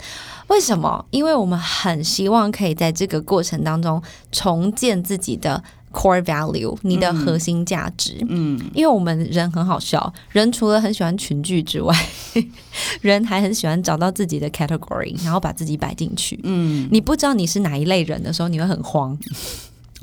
[0.49, 1.05] 为什么？
[1.11, 8.17] 因为我们很希望可以在这个过程当中重建自己的 core value，你的核心价值。
[8.29, 11.97] 嗯，因为我们人很好笑，人除了很喜欢群聚之外，
[13.01, 16.41] 人还很喜欢找到自己的 category，然后把自己摆进去。
[16.43, 19.17] 嗯，你不知道你是哪一类人的时候，你会很慌。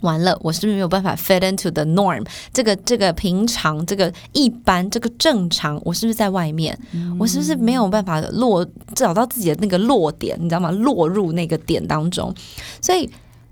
[0.02, 2.25] 完了，我是不是没有办法 fit into the norm？
[2.54, 6.78] 这个这个平常，这个一般，这个正常，我是不是在外面？
[7.19, 10.38] 我是不是没有办法落找到自己的那个落点？
[10.39, 10.71] 你知道吗？
[10.71, 12.34] 落入那个点当中。
[12.82, 13.10] 所以，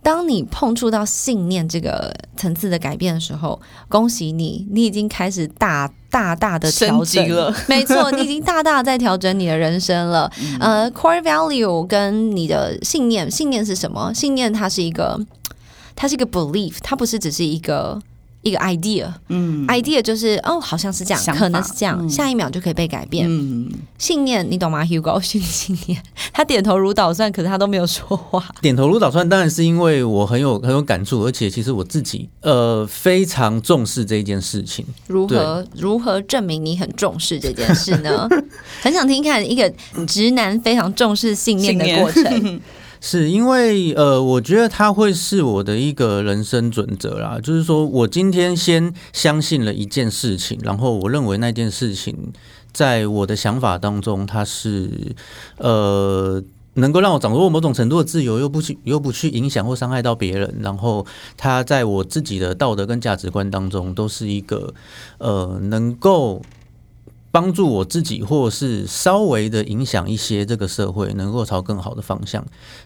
[0.08, 7.54] 当你碰触到信念这个层次的改变的时候，恭喜你，你已经开始大大大的调整了。
[7.68, 10.32] 没错，你已经大大在调整你的人生了。
[10.62, 14.14] 呃，core value 跟你的信念，信念是什么？
[14.14, 15.20] 信念它是一个。
[15.94, 18.00] 它是一个 belief，它不是只是一个
[18.48, 23.28] 一个 idea，嗯，idea 就是哦，好像是这样，可能是这样，下一秒就可以被改变。
[23.30, 28.44] 嗯，信念你懂吗？Hugo 信 信念，他点头如捣蒜，可是他都没有说话。
[28.62, 34.86] 点头如捣蒜，当然是因为我很有很有感触，而且其实我自己呃非常重视这件事情。
[35.08, 38.28] 如何如何证明你很重视这件事呢？
[38.82, 39.72] 很想听看一个
[40.08, 42.62] 直男非常重视信念的过程。
[43.00, 47.40] 是因为呃，我觉得它会是我的一个人生准则啦。
[47.42, 52.34] 就是说我今天先相信了一件事情，然后我认为那件事情
[52.72, 55.16] 在我的想法当中，它是
[55.58, 60.56] 呃能够让我掌握某种程度的自由，又不去又不去影响或伤害到别人。
[60.62, 61.06] 然后
[61.36, 64.74] 它在我自己的道德跟价值观当中，都是一个
[65.18, 66.42] 呃能够。
[67.38, 72.44] 帮助我自己，或是稍微的影响一些这个社会，能够朝更好的方向，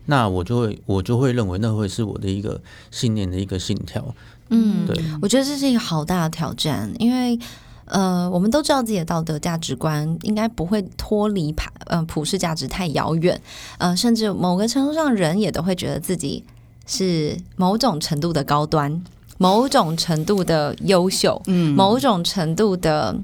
[0.08, 2.60] 那我就会我就会认为那会是我的一个
[2.92, 4.14] 信念的一个信条。
[4.50, 7.40] 嗯，对，我觉得这是一个好大的挑战，因为
[7.86, 13.42] 呃，我们都知道自己的道德价值观应该不会脱离普嗯普世价值太遥远，
[13.78, 16.44] 呃，甚至某个程度上，人也都会觉得自己
[16.86, 19.02] 是某种程度的高端，
[19.38, 23.18] 某种程度的优秀，嗯，某种程度的。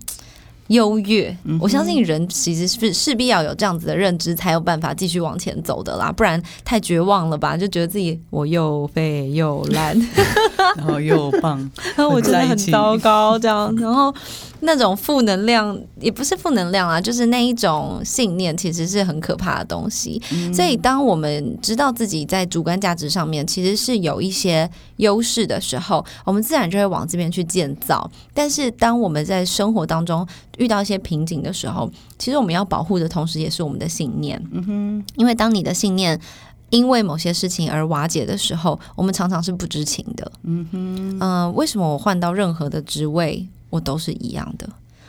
[0.67, 7.55] 优越，我相信人其实是势必要有这样子的认知，才有办法继续往前走的啦，不然太绝望了吧？
[7.55, 9.97] 就觉得自己我又废又烂，
[10.77, 11.57] 然后又棒，
[11.95, 14.13] 然 后我真的很糟糕，这样，然后。
[14.61, 20.19] 那种负能量也不是负能量啊，就是那一种信念，其实是很可怕的东西。
[20.51, 28.09] 所以，当我们知道自己在主观价值上面其实是有一些优势的时候，我们自然就会往这边去建造。
[28.33, 31.89] 但是，当我们在生活当中遇到一些瓶颈的时候，
[32.19, 34.41] 其实我们要保护的同时，也是我们的信念。
[34.51, 36.19] 嗯哼，因为当你的信念
[36.69, 40.31] 因为某些事情而瓦解的时候，我们常常是不知情的。
[40.43, 44.67] 嗯哼，嗯，为什么我换到任何的职位，我都是一样的？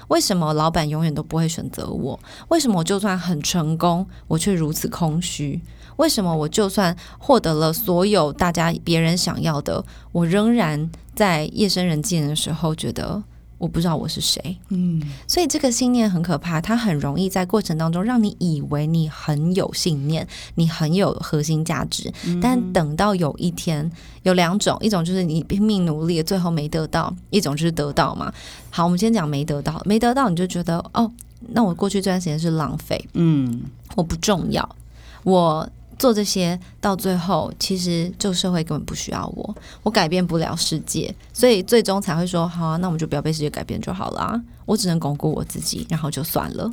[0.09, 2.19] 为什么老板永远都不会选择我？
[2.49, 5.61] 为什么我就算很成功，我却如此空虚？
[5.97, 13.21] 为什么我就算获得了所有大家别人想要的，我仍然在夜深人静的时候觉得
[13.59, 14.57] 我不知道我是谁？
[14.69, 23.91] 嗯，所以这个信念很可怕，它很容易在过程当中让你以为你很有信念，你很有核心价值，但等到有一天
[24.23, 28.33] 有两种，一种就是你拼命努力最后没得到，一种就是得到嘛。
[28.71, 31.11] 好，我们先讲没得到，没得到你就觉得哦，
[31.49, 33.63] 那我过去这段时间是浪费，嗯，
[33.97, 34.77] 我不重要，
[35.25, 35.69] 我。
[35.99, 44.41] 做这些到最后，其实旧社会根本不需要我，我改变不了世界，所以最终才会说好啊，那我们就不要被世界改变就好了。
[44.65, 46.71] 我只能巩固我自己，然后就算了。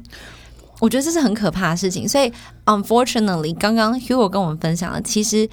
[0.80, 2.08] 我觉得这是很可怕的事情。
[2.08, 2.32] 所以
[2.66, 5.50] ，unfortunately，刚刚 Hugo 跟我们分享了，其实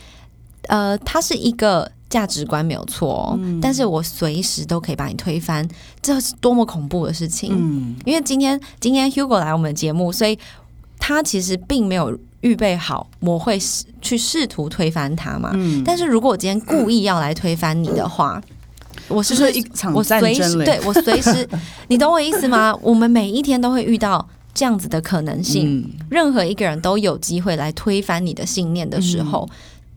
[0.68, 5.66] 呃，它是一个价值观没有错，但是我随时都可以把你推翻，
[6.02, 7.52] 这是多么恐怖的事情。
[7.54, 10.38] 嗯，因为今天今天 Hugo 来我们的节目，所以
[10.98, 12.18] 他其实并没有。
[12.42, 15.50] 预备好，我会试去试图推翻他嘛？
[15.54, 15.82] 嗯。
[15.84, 18.40] 但是如果我今天故意要来推翻你的话，
[19.08, 21.48] 我是说一场我随时对我随时，
[21.88, 22.72] 你懂我意思吗？
[22.82, 29.48] 我们每一天都会遇到这样子的可能性，任何一个人都有机会来推翻你的信念的时候，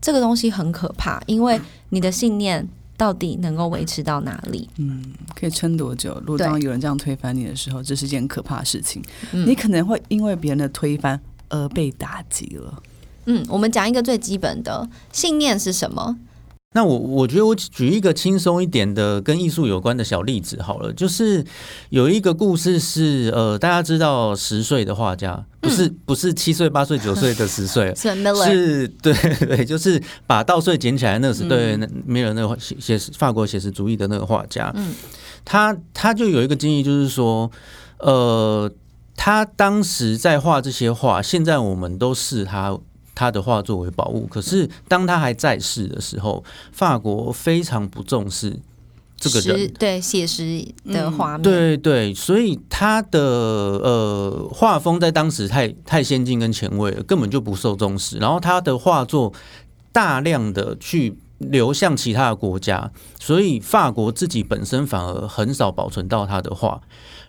[0.01, 4.69] 这个东西很可怕，因为你的信念到底能够维持到哪里？
[4.77, 5.03] 嗯，
[5.33, 6.15] 可以撑多久？
[6.21, 9.01] 如果当有人这样推翻你的时候，这是件可怕的事情。
[9.31, 11.19] 你可能会因为别人的推翻。
[11.49, 12.81] 而被打击了。
[13.25, 16.17] 嗯，我们讲一个最基本的信念是什么？
[16.73, 21.41] 那我我觉得我举一个轻松一点的跟艺术有关的小例子好了，就是
[21.89, 34.93] 有一个故事是呃，大家知道十岁的画家，不是不是七岁八岁九岁的十岁， 是， 对对，就是把稻穗捡起来那个是对没有那个写写法国写实主义的那个画家，嗯，
[35.45, 37.49] 他他就有一个建议，就是说
[37.99, 38.69] 呃。
[39.17, 42.77] 他当时在画这些画，现在我们都视他
[43.15, 44.27] 他的画作为宝物。
[44.27, 48.59] 可是当他还在世的时候，法国非常不重视
[49.15, 58.17] 这个人，对写实的画面，对对，所以他的呃画风在当时太太先进跟前卫了，根本就不受重视。
[58.17, 59.33] 然后他的画作
[59.91, 66.81] 大量的去流向其他的国家，所以法国自己本身反而很少保存到他的画，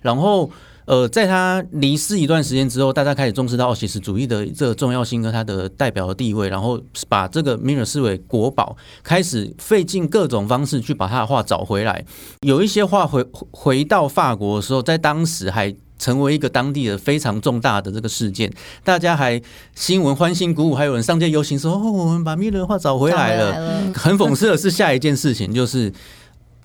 [0.02, 0.50] 然后。
[0.86, 12.04] 呃，在他离世一段时间之后，大家开始重视到写实主义的这个重要性跟他的代表的地位，然后把这个米尔视为国宝，开始费尽各种方式去把他的画找回来。
[12.42, 18.52] 有一些画回回到法国的时候，在当时还成为一个当地的非常重大的这个事件，
[18.84, 19.42] 大家还
[19.74, 25.92] 新闻欢欣鼓舞，还有人上街游行说：“哦，我们把米勒的画找回来了。”很讽刺的是，下一件事情就是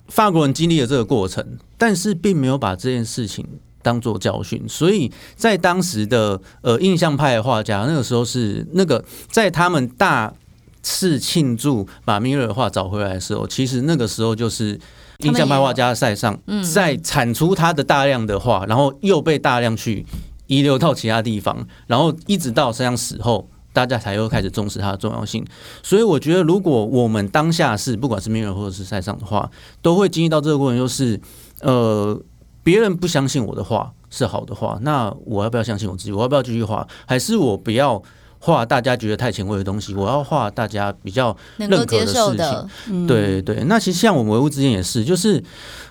[0.06, 1.44] 法国人经历了这个过程，
[1.76, 3.44] 但是并没有把这件事情。
[3.82, 10.32] 当做教训，所以在当时的呃印象派的画家，那个时候是那个在他们大
[10.82, 14.80] 肆庆祝把米勒的画找回来的时候，其实那个时候就是
[15.18, 16.36] 印象派画家赛上
[16.72, 20.04] 在产出他的大量的画，然后又被大量去
[20.46, 25.44] 遗留到其他地方，然后一直到这样死后，大家才又开始重视它的重要性。
[25.82, 29.48] 所以我觉得，如果我们当下是不管是米勒或者是赛上的话，
[29.80, 31.20] 都会经历到这个过程，就是
[31.60, 32.20] 呃。
[32.62, 36.12] 别人不相信我的话是好的话，那我要不要相信我自己？
[36.12, 36.86] 我要不要继续画？
[37.06, 38.02] 还是我不要
[38.38, 39.94] 画大家觉得太前卫的东西？
[39.94, 43.06] 我要画大家比较认可的事情。
[43.06, 45.42] 对对，那其实像我们唯物之间也是，就是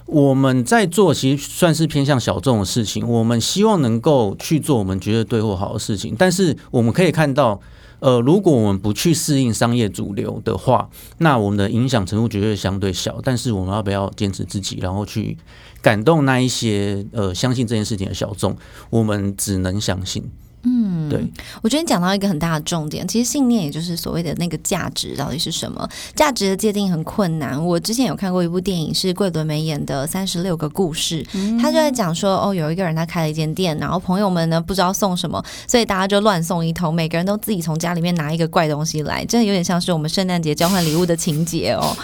[0.05, 3.07] 我们在做，其实算是偏向小众的事情。
[3.07, 7.59] 我们希望能够去做我们觉得对或好的事情，但是我们可以看到。
[8.01, 13.21] 呃，如果我们不去适应商业主流的话，那我们的影响程度绝对相对小。
[13.23, 15.37] 但是我们要不要坚持自己，然后去
[15.81, 18.57] 感动那一些呃相信这件事情的小众？
[18.89, 20.29] 我们只能相信。
[20.63, 21.25] 嗯，对，
[21.61, 25.87] 我觉得你讲到一个很大的重点，其实信念也就是所谓的那个价值到底是什么？
[26.15, 27.63] 价值的界定很困难。
[27.65, 31.23] 我之前有看过一部电影，是桂纶镁演的《三十六个故事》，
[31.59, 41.95] 他就在讲说，哦，有一个人他开了一间店，然后朋友们呢不知道送什么，所以大家就乱送一通，每个人都自己从家里面拿一个怪东西来，真的有点像是我们圣诞节交换礼物的情节哦。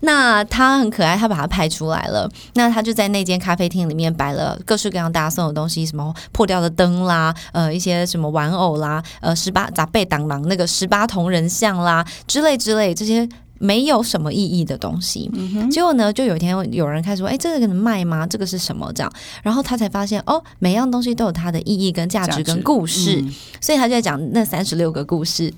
[0.00, 2.30] 那他很可爱，他把它拍出来了。
[2.54, 13.28] 那他就在那间咖啡厅里面摆了各式各样大家送的东西，什么破掉的灯啦，呃，一些什么玩偶啦，呃，十八咋被挡狼那个十八铜人像啦，之类之类这些
[13.58, 15.30] 没有什么意义的东西。
[15.70, 18.26] 结果呢，就有一天有人开始说：“哎，这个能卖吗？
[18.26, 19.10] 这个是什么？”这样，
[19.42, 23.24] 然后他才发现哦，每样东西都有它的意义跟价值跟故事，
[23.60, 25.52] 所以他就在讲那三十六个故事。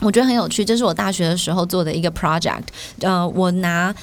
[0.00, 2.64] 我觉得很有趣，这是我大学的时候做的一个 project。
[3.00, 3.94] 呃，我拿。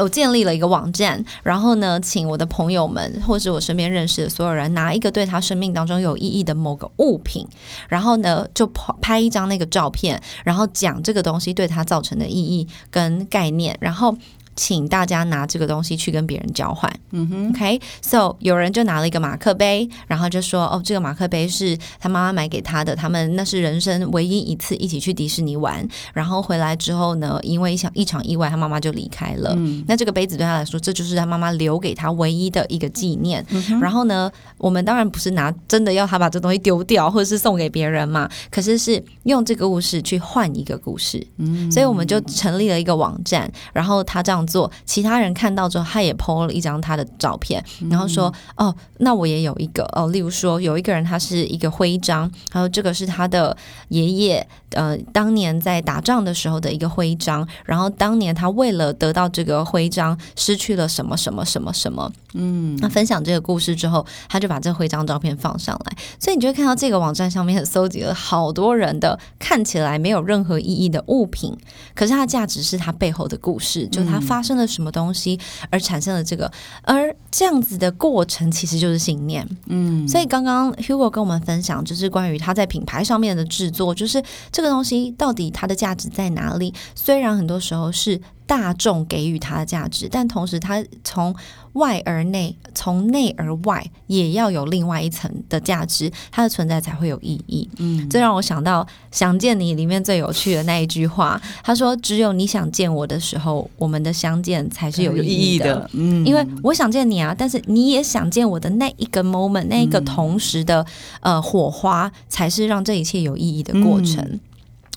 [0.00, 7.44] 我建立了一个网站，然后呢，请我的朋友们或是我身边认识的所有人拿一个对他生命当中有意义的某个物品，
[7.88, 8.64] 然后呢，就
[9.02, 14.16] 拍一张那个照片，然后讲这个东西对他造成的意义跟概念，然后。
[14.58, 16.92] 请大家拿这个东西去跟别人交换。
[17.12, 25.86] 嗯哼，OK，So 有人就拿了一个马克杯，然后就说：“哦，这个马克杯是他妈妈买给他的，他们那是人生唯一一次一起去迪士尼玩。
[26.12, 29.54] 然后回来之后呢，因为一场一场意外，他妈妈就离开了。
[29.56, 33.46] 嗯那这个杯子对他来说，这就是他妈妈留给他唯一的一个纪念。
[33.80, 41.24] 然后呢，我们当然不是拿真的要他把这东西丢掉，或者是送给别人嘛，可是是用这个故事去换一个故事。
[41.36, 44.47] 嗯，所以我们就成立了一个网站，然后他这样。
[44.48, 53.56] 做其他人看到之后，他也 PO 了一张他的照片，然后说：“哦，那我也有一个哦。”例如说，有一个人他是一个徽章，然后这个是他的
[53.88, 62.10] 爷爷呃当年在打仗的时候的一个徽章，然后当年他为了得到这个徽章，失去了什么什么什么什么。
[62.32, 71.54] 嗯，那分享这个故事之后，他就把这徽章照片放上来，所以你就会看到这个网站上面搜集了好多人的看起来没有任何意义的物品，
[71.94, 74.38] 可是它的价值是它背后的故事，就它发。
[74.38, 75.36] 发生了什么东西
[75.68, 76.48] 而产生了这个，
[76.82, 79.44] 而这样子的过程其实就是信念。
[79.66, 84.22] 嗯，所以刚刚 Hugo 跟我们分享，就是关于他在品牌上面的制作，就是
[84.58, 86.74] 这个东西到底它的价值在哪里？
[86.96, 88.20] 虽然很多时候是。
[88.48, 91.36] 大众给予它的价值，但同时它从
[91.74, 97.68] 外而内，从内而外，也要有另外一层的价值，它的存在才会有意义。
[97.76, 110.86] 嗯，这让我想到《想见你》里面最有趣的那一句话，他说：“只有你想见我的时候，我们的相见才是有意义的。”嗯，因为我想见你啊，但是你也想见我的那一个 moment，那一个同时的
[111.20, 114.40] 呃火花，才是让这一切有意义的过程。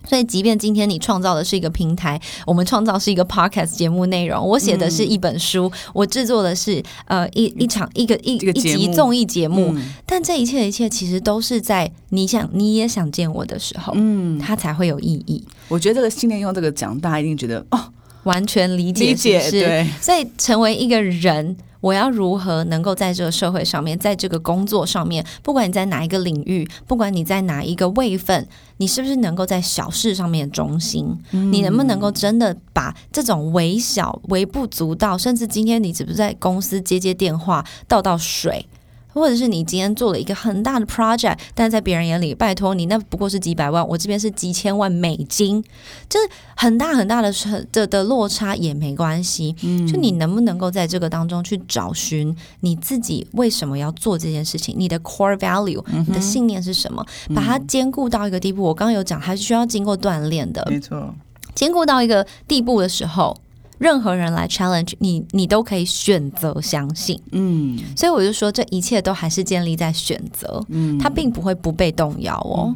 [0.07, 9.75] 所以，即便今天你创造的是一个平台，我们创造是一个 podcast 节目内容，我写的是一本书，我制作的是呃一一场一个一一集综艺节目，
[10.05, 15.43] 但这一切一切其实都是在你想你也想见我的时候，嗯，它才会有意义。
[15.67, 17.79] 我觉得这个信念用这个讲，大家一定觉得哦，
[18.23, 19.87] 完全理解，理解对。
[20.01, 21.55] 所以，成为一个人。
[21.81, 31.17] 我要如何能够在这个社会上面，在这个工作上面，不管你在哪一个领域，不管你在哪一个位份，你是不是能够在小事上面中心？
[31.31, 38.65] 你能不能够真的把这种微小、微不足道，甚至今天你只是在公司接接电话、倒倒水？
[39.13, 45.63] 或者是你今天做了一个很大的 project，但在别人眼里，拜托你那不过是几百万，我这边是几千万美金，
[46.09, 47.33] 就是很大很大的
[47.71, 49.55] 的的落差也没关系。
[49.63, 54.75] 嗯，就你能不能够在这个当中去找寻你自己为什么要做这件事情？
[54.77, 57.05] 你的 core value，你的信念是什么？
[57.35, 58.63] 把它兼顾到一个地步。
[58.63, 60.65] 我刚刚有讲，还是需要经过锻炼的。
[60.69, 61.13] 没错，
[61.53, 63.35] 兼顾到一个地步的时候。
[63.81, 67.19] 任何人来 challenge 你，你都可以选择相信。
[67.31, 70.63] 嗯，所以我就说，这一切都还是建立在选择。
[70.69, 72.71] 嗯，它并不会不被动摇哦。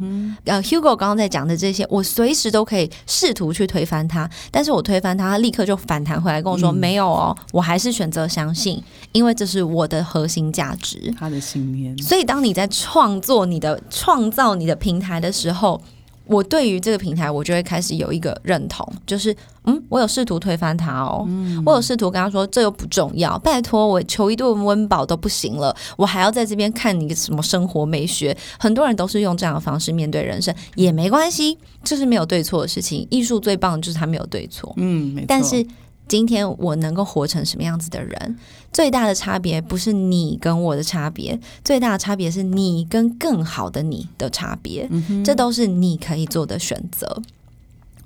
[0.46, 8.82] 呃，Hugo 刚刚在讲的这些，我随时都可以试图去推翻它，但是我推翻他，他立刻就反弹回来跟我说：“没有哦，我还是选择相信，
[9.12, 11.96] 因为这是我的核心价值。”他的信念。
[11.98, 15.80] 所以，当你在创作你的、创造你的平台的时候。
[16.26, 21.26] 我对于这个平台，我就会开始有一个认同，就是嗯，我有试图推翻他哦，
[21.64, 28.36] 我有试图跟他说这又不重要，拜托我求一顿温饱都不行了，我还要在这边看你什么生活美学？
[28.58, 33.06] 很多人都是用这样的方式面对人生，也没关系，这是没有对错的事情。
[33.10, 35.24] 艺术最棒的就是它没有对错，嗯。
[35.28, 35.64] 但是
[36.08, 38.36] 今天我能够活成什么样子的人？
[38.76, 44.86] 最大的差别不是你跟我的差别，最大的差别是你跟更好的你的差别。
[45.24, 47.22] 这都是你可以做的选择。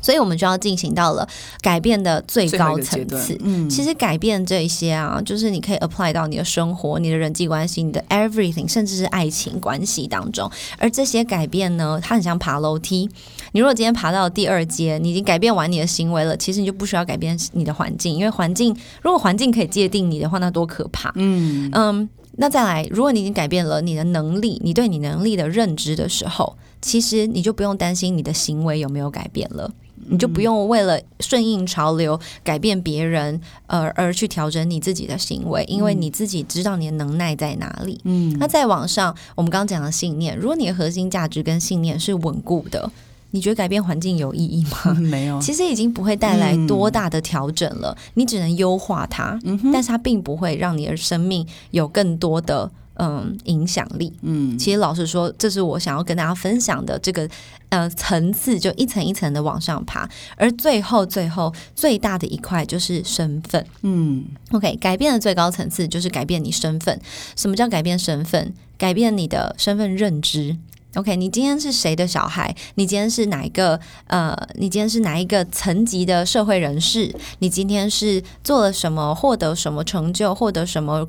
[0.01, 1.29] 所以，我们就要进行到了
[1.61, 3.37] 改变的最高层次。
[3.43, 10.49] 嗯，其实改变这一些啊，就是你可以 apply 到你的生活、你的人际关系、你的 everything，甚至是爱情关系当中。
[10.79, 13.11] 而这些改变呢，它很像爬楼梯。
[13.53, 21.13] 你如果今天爬到第二阶，你已经改变完你的行为了，其实你就不需要改变你的环境，因为环境如果环境可以界定你的话，那多可怕。
[21.17, 29.71] 嗯嗯，那再来，如果你已经改变了你的能力，你对你能力的认知的时候，其实你就不用担心你的行为有没有改变了。
[30.13, 38.01] 你就不用为了顺应潮流、改变别人，而而去调整你自己的行为，因为你自己知道你的能耐在哪里。
[38.05, 42.91] 嗯，那再往上，我们刚刚讲的信念，如果你的核心价值跟信念是稳固的。
[43.31, 44.95] 你觉得改变环境有意义吗？
[44.95, 49.39] 没有，其实已经不会带来多大的调整了，你只能优化它，
[49.73, 52.71] 但是它并不会让你的生命有更多的。
[53.03, 54.13] 嗯，影响力。
[54.21, 57.27] 嗯，其实老实说，这是我想要跟大家分享的这个
[57.71, 60.07] 呃层次，就一层一层的往上爬，
[60.37, 63.65] 而最后最后最大的一块就是身份。
[63.81, 67.01] 嗯，OK，改变的最高层次就是改变你身份。
[67.37, 68.53] 什么叫改变身份？
[68.77, 70.59] 改变你的身份认知。
[70.97, 72.55] OK，你今天是谁的小孩？
[72.75, 73.79] 你今天是哪一个？
[74.09, 77.15] 呃，你今天是哪一个层级的社会人士？
[77.39, 79.15] 你今天是做了什么？
[79.15, 80.35] 获得什么成就？
[80.35, 81.07] 获得什么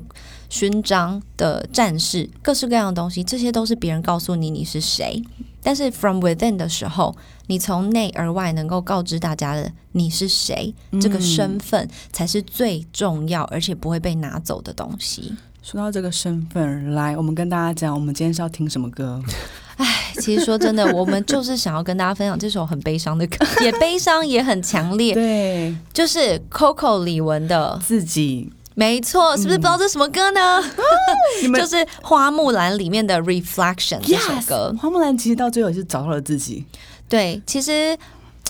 [0.48, 2.30] 勋章的战士？
[2.42, 5.20] 各式各样的东西，这些都是别人告诉你你是谁。
[5.64, 7.16] 但是 from within 的时候，
[7.48, 15.34] 你从内而外能够告知大家的你是谁，这个身份才是最重要，而且不会被拿走的东西。
[15.60, 19.20] 说到这个身份，来，我们跟大家讲，我们今天是要听什么歌？
[19.82, 25.14] 唉，其实说真的，我们就是想要跟大家分享这首很悲伤的歌， 也悲伤也很强烈。
[25.14, 30.62] 对，就是 Coco 李玟的自己，没错，是不是不知道这什么歌呢？
[31.58, 34.74] 就是《花木兰》里面的 Reflection 这首歌。
[34.80, 36.64] 花木兰其实到最后也是找到了自己。
[37.08, 37.96] 对，其实。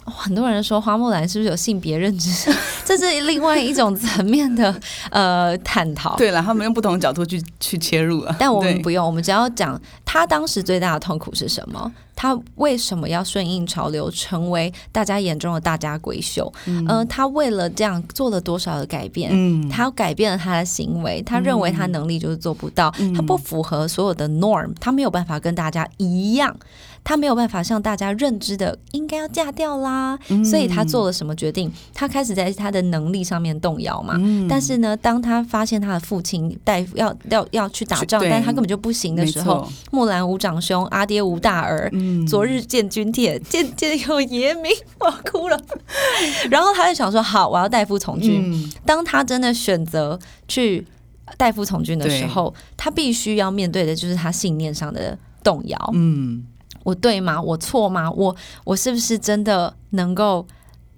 [0.05, 2.53] 很多人说花木兰是不是有性别认知？
[2.85, 4.75] 这是另外一种层面的
[5.11, 6.17] 呃探讨。
[6.17, 11.91] 对了，他们用不同的角度去去切入啊，但我们不用，我们只要讲他当时最大的痛苦是什么？
[12.15, 16.53] 他为什么要顺应潮流，成为大家眼中的大家闺秀？
[16.67, 19.31] 嗯，他为了这样做了多少的改变？
[19.33, 26.55] 嗯，他改变了他的行为，他认为他能力就是做不到，他不符合所有的 norm，他没有办法跟大家一样。
[27.05, 31.71] 他没有办法像大家认知的应该要嫁掉啦，所以他做了什么决定？
[31.93, 34.15] 他开始在他的能力上面动摇嘛。
[34.49, 41.91] 但是呢，当他发现他的父亲带要要要去打仗，但他根本就不行的时候，木兰无长兄，阿爹无大儿，
[42.29, 45.61] 昨日见军帖，见见有爷名，我哭了。
[46.51, 48.73] 然后他就想说：好，我要代父从军。
[48.87, 50.87] 当他真的选择去
[51.37, 55.91] 代父从军的时候，他必须要面对的就是他信念上的动摇。
[55.95, 56.45] 嗯。
[56.85, 57.41] 我对吗？
[57.41, 58.11] 我错吗？
[58.11, 60.47] 我我是不是真的能够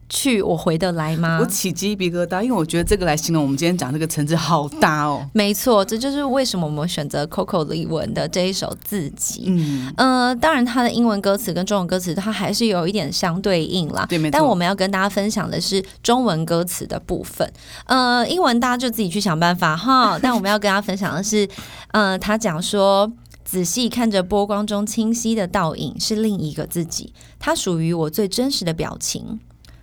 [0.09, 0.43] 去？
[0.43, 1.39] 我回得来吗？
[1.41, 5.27] 我起鸡皮疙瘩，因为我觉得这个来形容我们今天讲这个层次好大哦。
[5.33, 9.41] 没错，这就是为什么我们选择 Coco 李玟的这一首《自己》。
[9.47, 14.07] 嗯，呃，当然它的英文歌词跟中文歌词它还是有一点相对应啦。
[14.07, 17.51] 对，但我们要跟大家分享的是中文歌词的部分。
[17.87, 20.19] 呃，英文大家就自己去想办法哈。
[20.23, 21.49] 但我们要跟大家分享的是，
[21.93, 23.11] 呃，他讲说。
[23.55, 27.13] 仔细看着波光中清晰的倒影，是另一个自己。
[27.39, 29.39] 它属于我最真实的表情。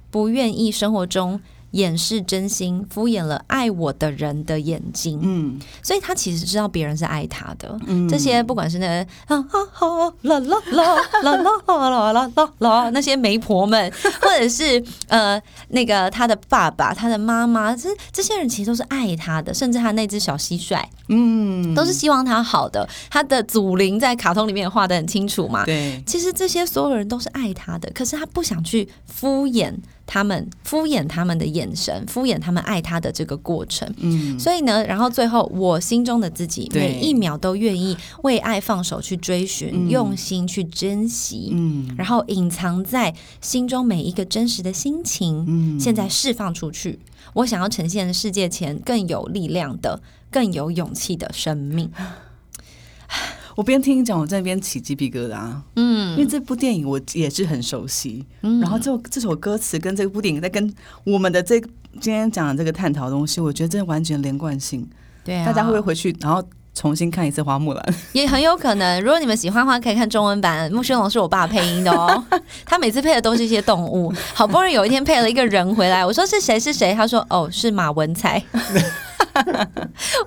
[0.10, 1.40] 不愿意生活中。
[1.72, 5.20] 掩饰真心，敷衍了爱我的人的眼睛。
[5.22, 7.78] 嗯，所以他其实知道别人是爱他的。
[7.88, 8.88] 嗯，这些不管是那
[9.28, 13.92] 啊啊啊啦啦啦啦啦啦啦啦那些媒婆们，
[14.22, 22.88] 或者是呃那个他的爸爸、他的妈妈，这这些人其实都是爱他的，甚至他那只小蟋蟀，嗯，都是希望他好的。
[23.10, 25.66] 他的祖灵在卡通里面画的很清楚嘛。
[25.66, 29.74] 对，其实这些所有人都是爱他的，可是他不想去敷衍。
[30.14, 33.90] 他们敷衍他们的眼神，敷衍他们爱他的这个过程。
[34.00, 41.52] 嗯，所以呢，然后最后我心中的自己，每一秒都愿意为爱放手去追寻，用心去珍惜。
[41.54, 47.00] 嗯，然后隐藏在心中每一个真实的心情，嗯，现在释放出去。
[47.36, 51.90] 我想要呈现世界前更有力量的、更有勇气的生命。
[53.62, 55.54] 我边听你讲，我在那边起鸡皮疙瘩。
[55.76, 58.26] 嗯，因为这部电影我也是很熟悉。
[58.42, 61.62] 嗯，然后这这首歌词跟这部电影在跟我们的这
[62.00, 64.90] 今天讲的这个探讨东西，我觉得这完全连贯性。
[65.24, 66.44] 对啊，大家会不会回去然后
[66.74, 67.84] 重新看一次《花木兰》？
[68.14, 69.02] 也很有可能。
[69.02, 70.72] 如果你们喜欢的话，可以看中文版。
[70.72, 72.24] 木须龙是我爸配音的哦，
[72.66, 74.14] 他每次配的都是一些动物。
[74.34, 76.94] 好不容易有一天配了一个人回来，我说是谁是谁？
[76.94, 78.42] 他说哦，是马文才。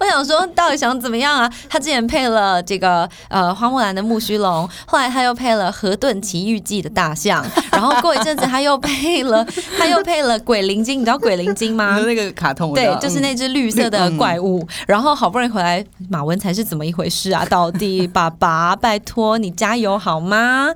[0.01, 1.51] 我想说，到底想怎么样啊？
[1.69, 11.99] 他之前配了这个呃花木兰的木须龙，后来他又配了《河顿奇遇记》的大象，然后过一阵子他又配了他又配了鬼灵精，你知道鬼灵精吗？
[12.07, 14.67] 那个卡通对，就是那只绿色的怪物。
[14.87, 17.45] 然后好不容易回来，马文才是怎么一回事啊？
[17.47, 20.69] 到底爸爸，拜托你加油好吗？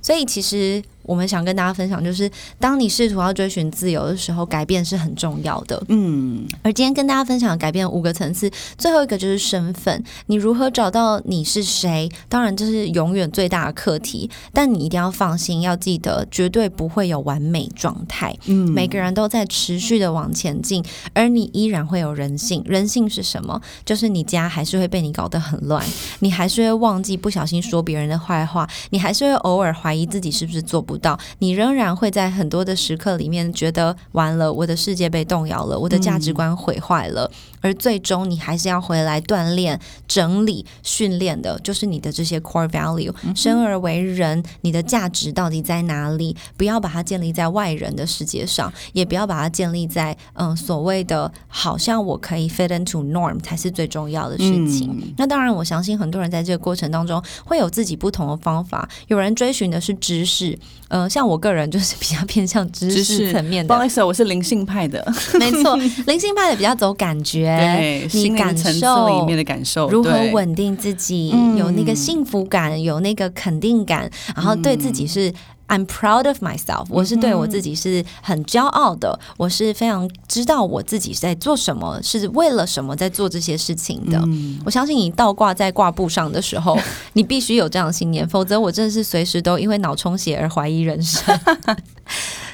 [0.00, 0.82] 所以其实。
[1.04, 5.80] 我们想跟大家分享，就是当你试图要追寻自由的时候，改变是很重要的。
[5.88, 10.02] 嗯，而今天跟大家分享改变五个层次，最后一个就是身份。
[10.26, 12.10] 你如何找到你是谁？
[12.28, 18.34] 当然这是永远最大的课题，但你一定要放心，要记得绝对不会有完美状态。
[18.46, 20.82] 嗯，每个人都在持续的往前进，
[21.12, 22.62] 而你依然会有人性。
[22.64, 23.60] 人性是什么？
[23.84, 25.84] 就是你家还是会被你搞得很乱，
[26.20, 30.93] 你还是会忘记不小心说别人的坏话，你还是会偶尔怀疑自己是不是做不。
[30.94, 37.28] 不到，你仍然会在很多的时刻里面觉得完了，我的世界被动摇了，我的价值观毁坏了。
[37.60, 43.12] 而最终，你还是要回来锻炼、整理、训练的，就是你的这些 core value。
[43.34, 46.36] 生而为人，你的价值到底在哪里？
[46.56, 55.14] 不要把它建立在外人的世界上，也不要把它建立在嗯所谓的好像我可以 fit into norm 才是最重要的事情。
[55.16, 58.86] 那当然，我相信很多人在这个过程当中会有自己不同的方法。
[59.08, 60.58] 有人追寻的是知识，
[60.94, 63.68] 嗯，像我个人就是比较偏向知识层面的。
[63.68, 65.04] 不好意思，我是灵性派的，
[65.40, 65.74] 没错，
[66.06, 67.46] 灵性派的比较走感觉。
[67.58, 75.32] 对，你感受里面的感受，如何稳定自己，有那个幸福感，有那个肯定感，然后对自己是
[75.68, 84.22] I'm proud of myself，我是对我自己是很骄傲的，我是非常知道我自己在做什么，是为了什么在做这些事情的。
[84.64, 86.78] 我相信你倒挂在挂布上的时候，
[87.14, 91.38] 你必须有这样的信念，否则我真的是随时都因为脑充血而怀疑人生。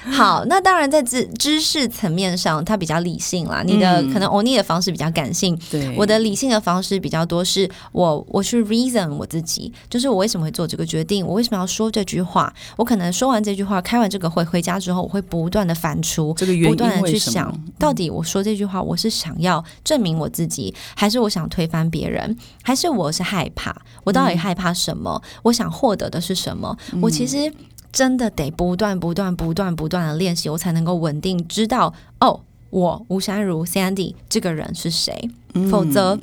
[0.10, 3.62] 好，那当然在知知识层面上，它比较理性啦。
[3.64, 23.74] 你的可能欧尼的方式比较感性，对我的理性的方式比较多，是我我去 reason 我自己，就是我为什么会做这个决定，我为什么要说这句话，我可能说完这句话，开完这个会回家之后，我会不断的反刍，这个原因不断的去想到底我说这句话，我是想要证明我自己，还是我想推翻别人，还是我是害怕，
[24.04, 25.20] 我到底害怕什么？
[25.42, 26.76] 我想获得的是什么？
[27.02, 27.52] 我其实。
[27.92, 35.30] 真的得不断、不断、不断、不断的练习，我才能够稳定知道哦，我吴珊如 Sandy 这个人是谁。
[35.70, 36.18] 否则，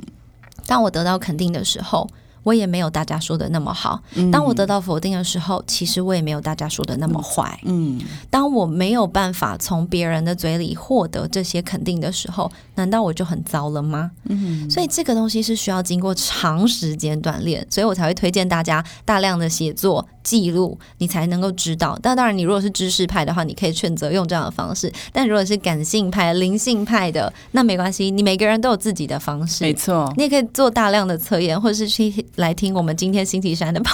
[0.66, 2.10] 当我得到肯定的时候。
[2.48, 4.02] 我也没有大家说的那么好。
[4.32, 7.60] 当我得到否定的时候，其实我也没有大家说的那么坏。
[7.64, 14.12] 嗯，当我没有办法从别人的嘴里获得这些肯定的时候，难道我就很糟了吗？
[14.30, 22.00] 嗯，所以这个东西是需要经过长时间锻炼，所以我才会推荐大家大量的写作记录，你才能够知道。
[22.02, 29.66] 但当然，你如果是知识派的话，你可以选择用这样的方式；但如果是感性派、灵性派的，那没关系，你每个人都有自己的方式。
[29.66, 32.08] 没错，你也可以做大量的测验，或者是去。
[32.38, 33.92] 来听我们今天星期三的 吧，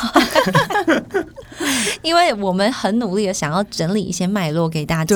[2.02, 5.16] 因为我们很努力的想要整理一些脉络给大家。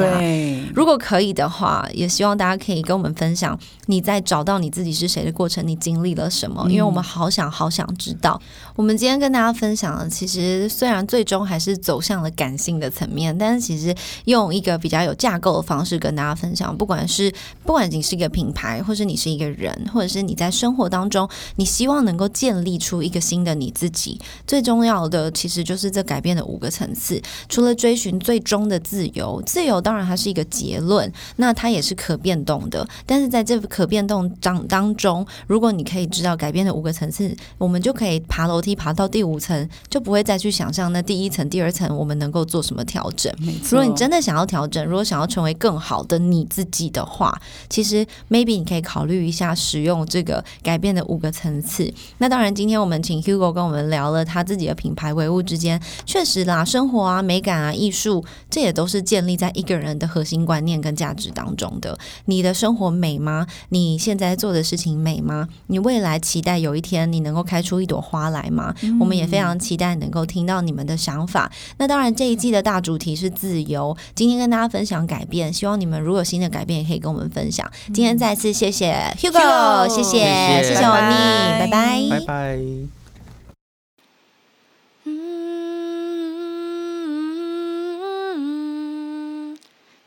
[0.73, 3.57] 如果可以的话，也希望大家可以跟我们分享
[3.87, 6.65] 你在找到你自己是谁的过程，你经历了什么？
[6.69, 8.41] 因为我们好想好想知道。
[8.77, 16.75] 我们今天跟大家分享的，其实虽然最终还是走向了感性的层面，但是其实用一个比较有架构的方式跟大家分享。
[16.75, 17.29] 不管是
[17.65, 23.16] 不管你是一个品牌，或是你是一个人，或者是你在生活当中，你希望能够建立出一个。
[23.19, 27.21] 新的你自己最重要的，其实就是这改变的五个层次。
[27.47, 32.87] 除了追寻最终的自由，自由当然它是一个结论，那它也是可变动的。
[33.05, 43.33] 但是在这可变动当当中，如果你可以知道改变的五个层次，我们就可以爬楼梯爬到第五层，就不会再去想象那第一层、第二层我们能够做什么调整。
[43.69, 47.39] 如果你真的想要调整，如果想要成为更好的你自己的话，
[47.69, 51.93] 其实 maybe 你可以考虑一下使用这个改变的五个层次。
[52.17, 52.96] 那当然，今天我们。
[53.01, 61.97] 请 Hugo 跟我们聊了他自己的品牌唯物之间，确实啦，生活啊、美感啊、艺术，这也都是建立在一个人的核心观念跟价值当中的。
[62.25, 63.45] 你的生活美吗？
[63.69, 65.47] 你现在做的事情美吗？
[65.67, 68.73] 你未来期待有一天你能够开出一朵花来吗？
[68.99, 71.51] 我们也非常期待能够听到你们的想法。
[71.77, 73.95] 那当然，这一季的大主题是自由。
[74.15, 77.69] 今天跟大家分享改变，希望你们如果有新的改变，也可以跟我们分享。
[77.93, 80.19] 今天再次谢谢 Hugo，谢谢
[80.63, 81.15] 谢谢欧尼，
[81.59, 82.86] 拜拜，拜拜。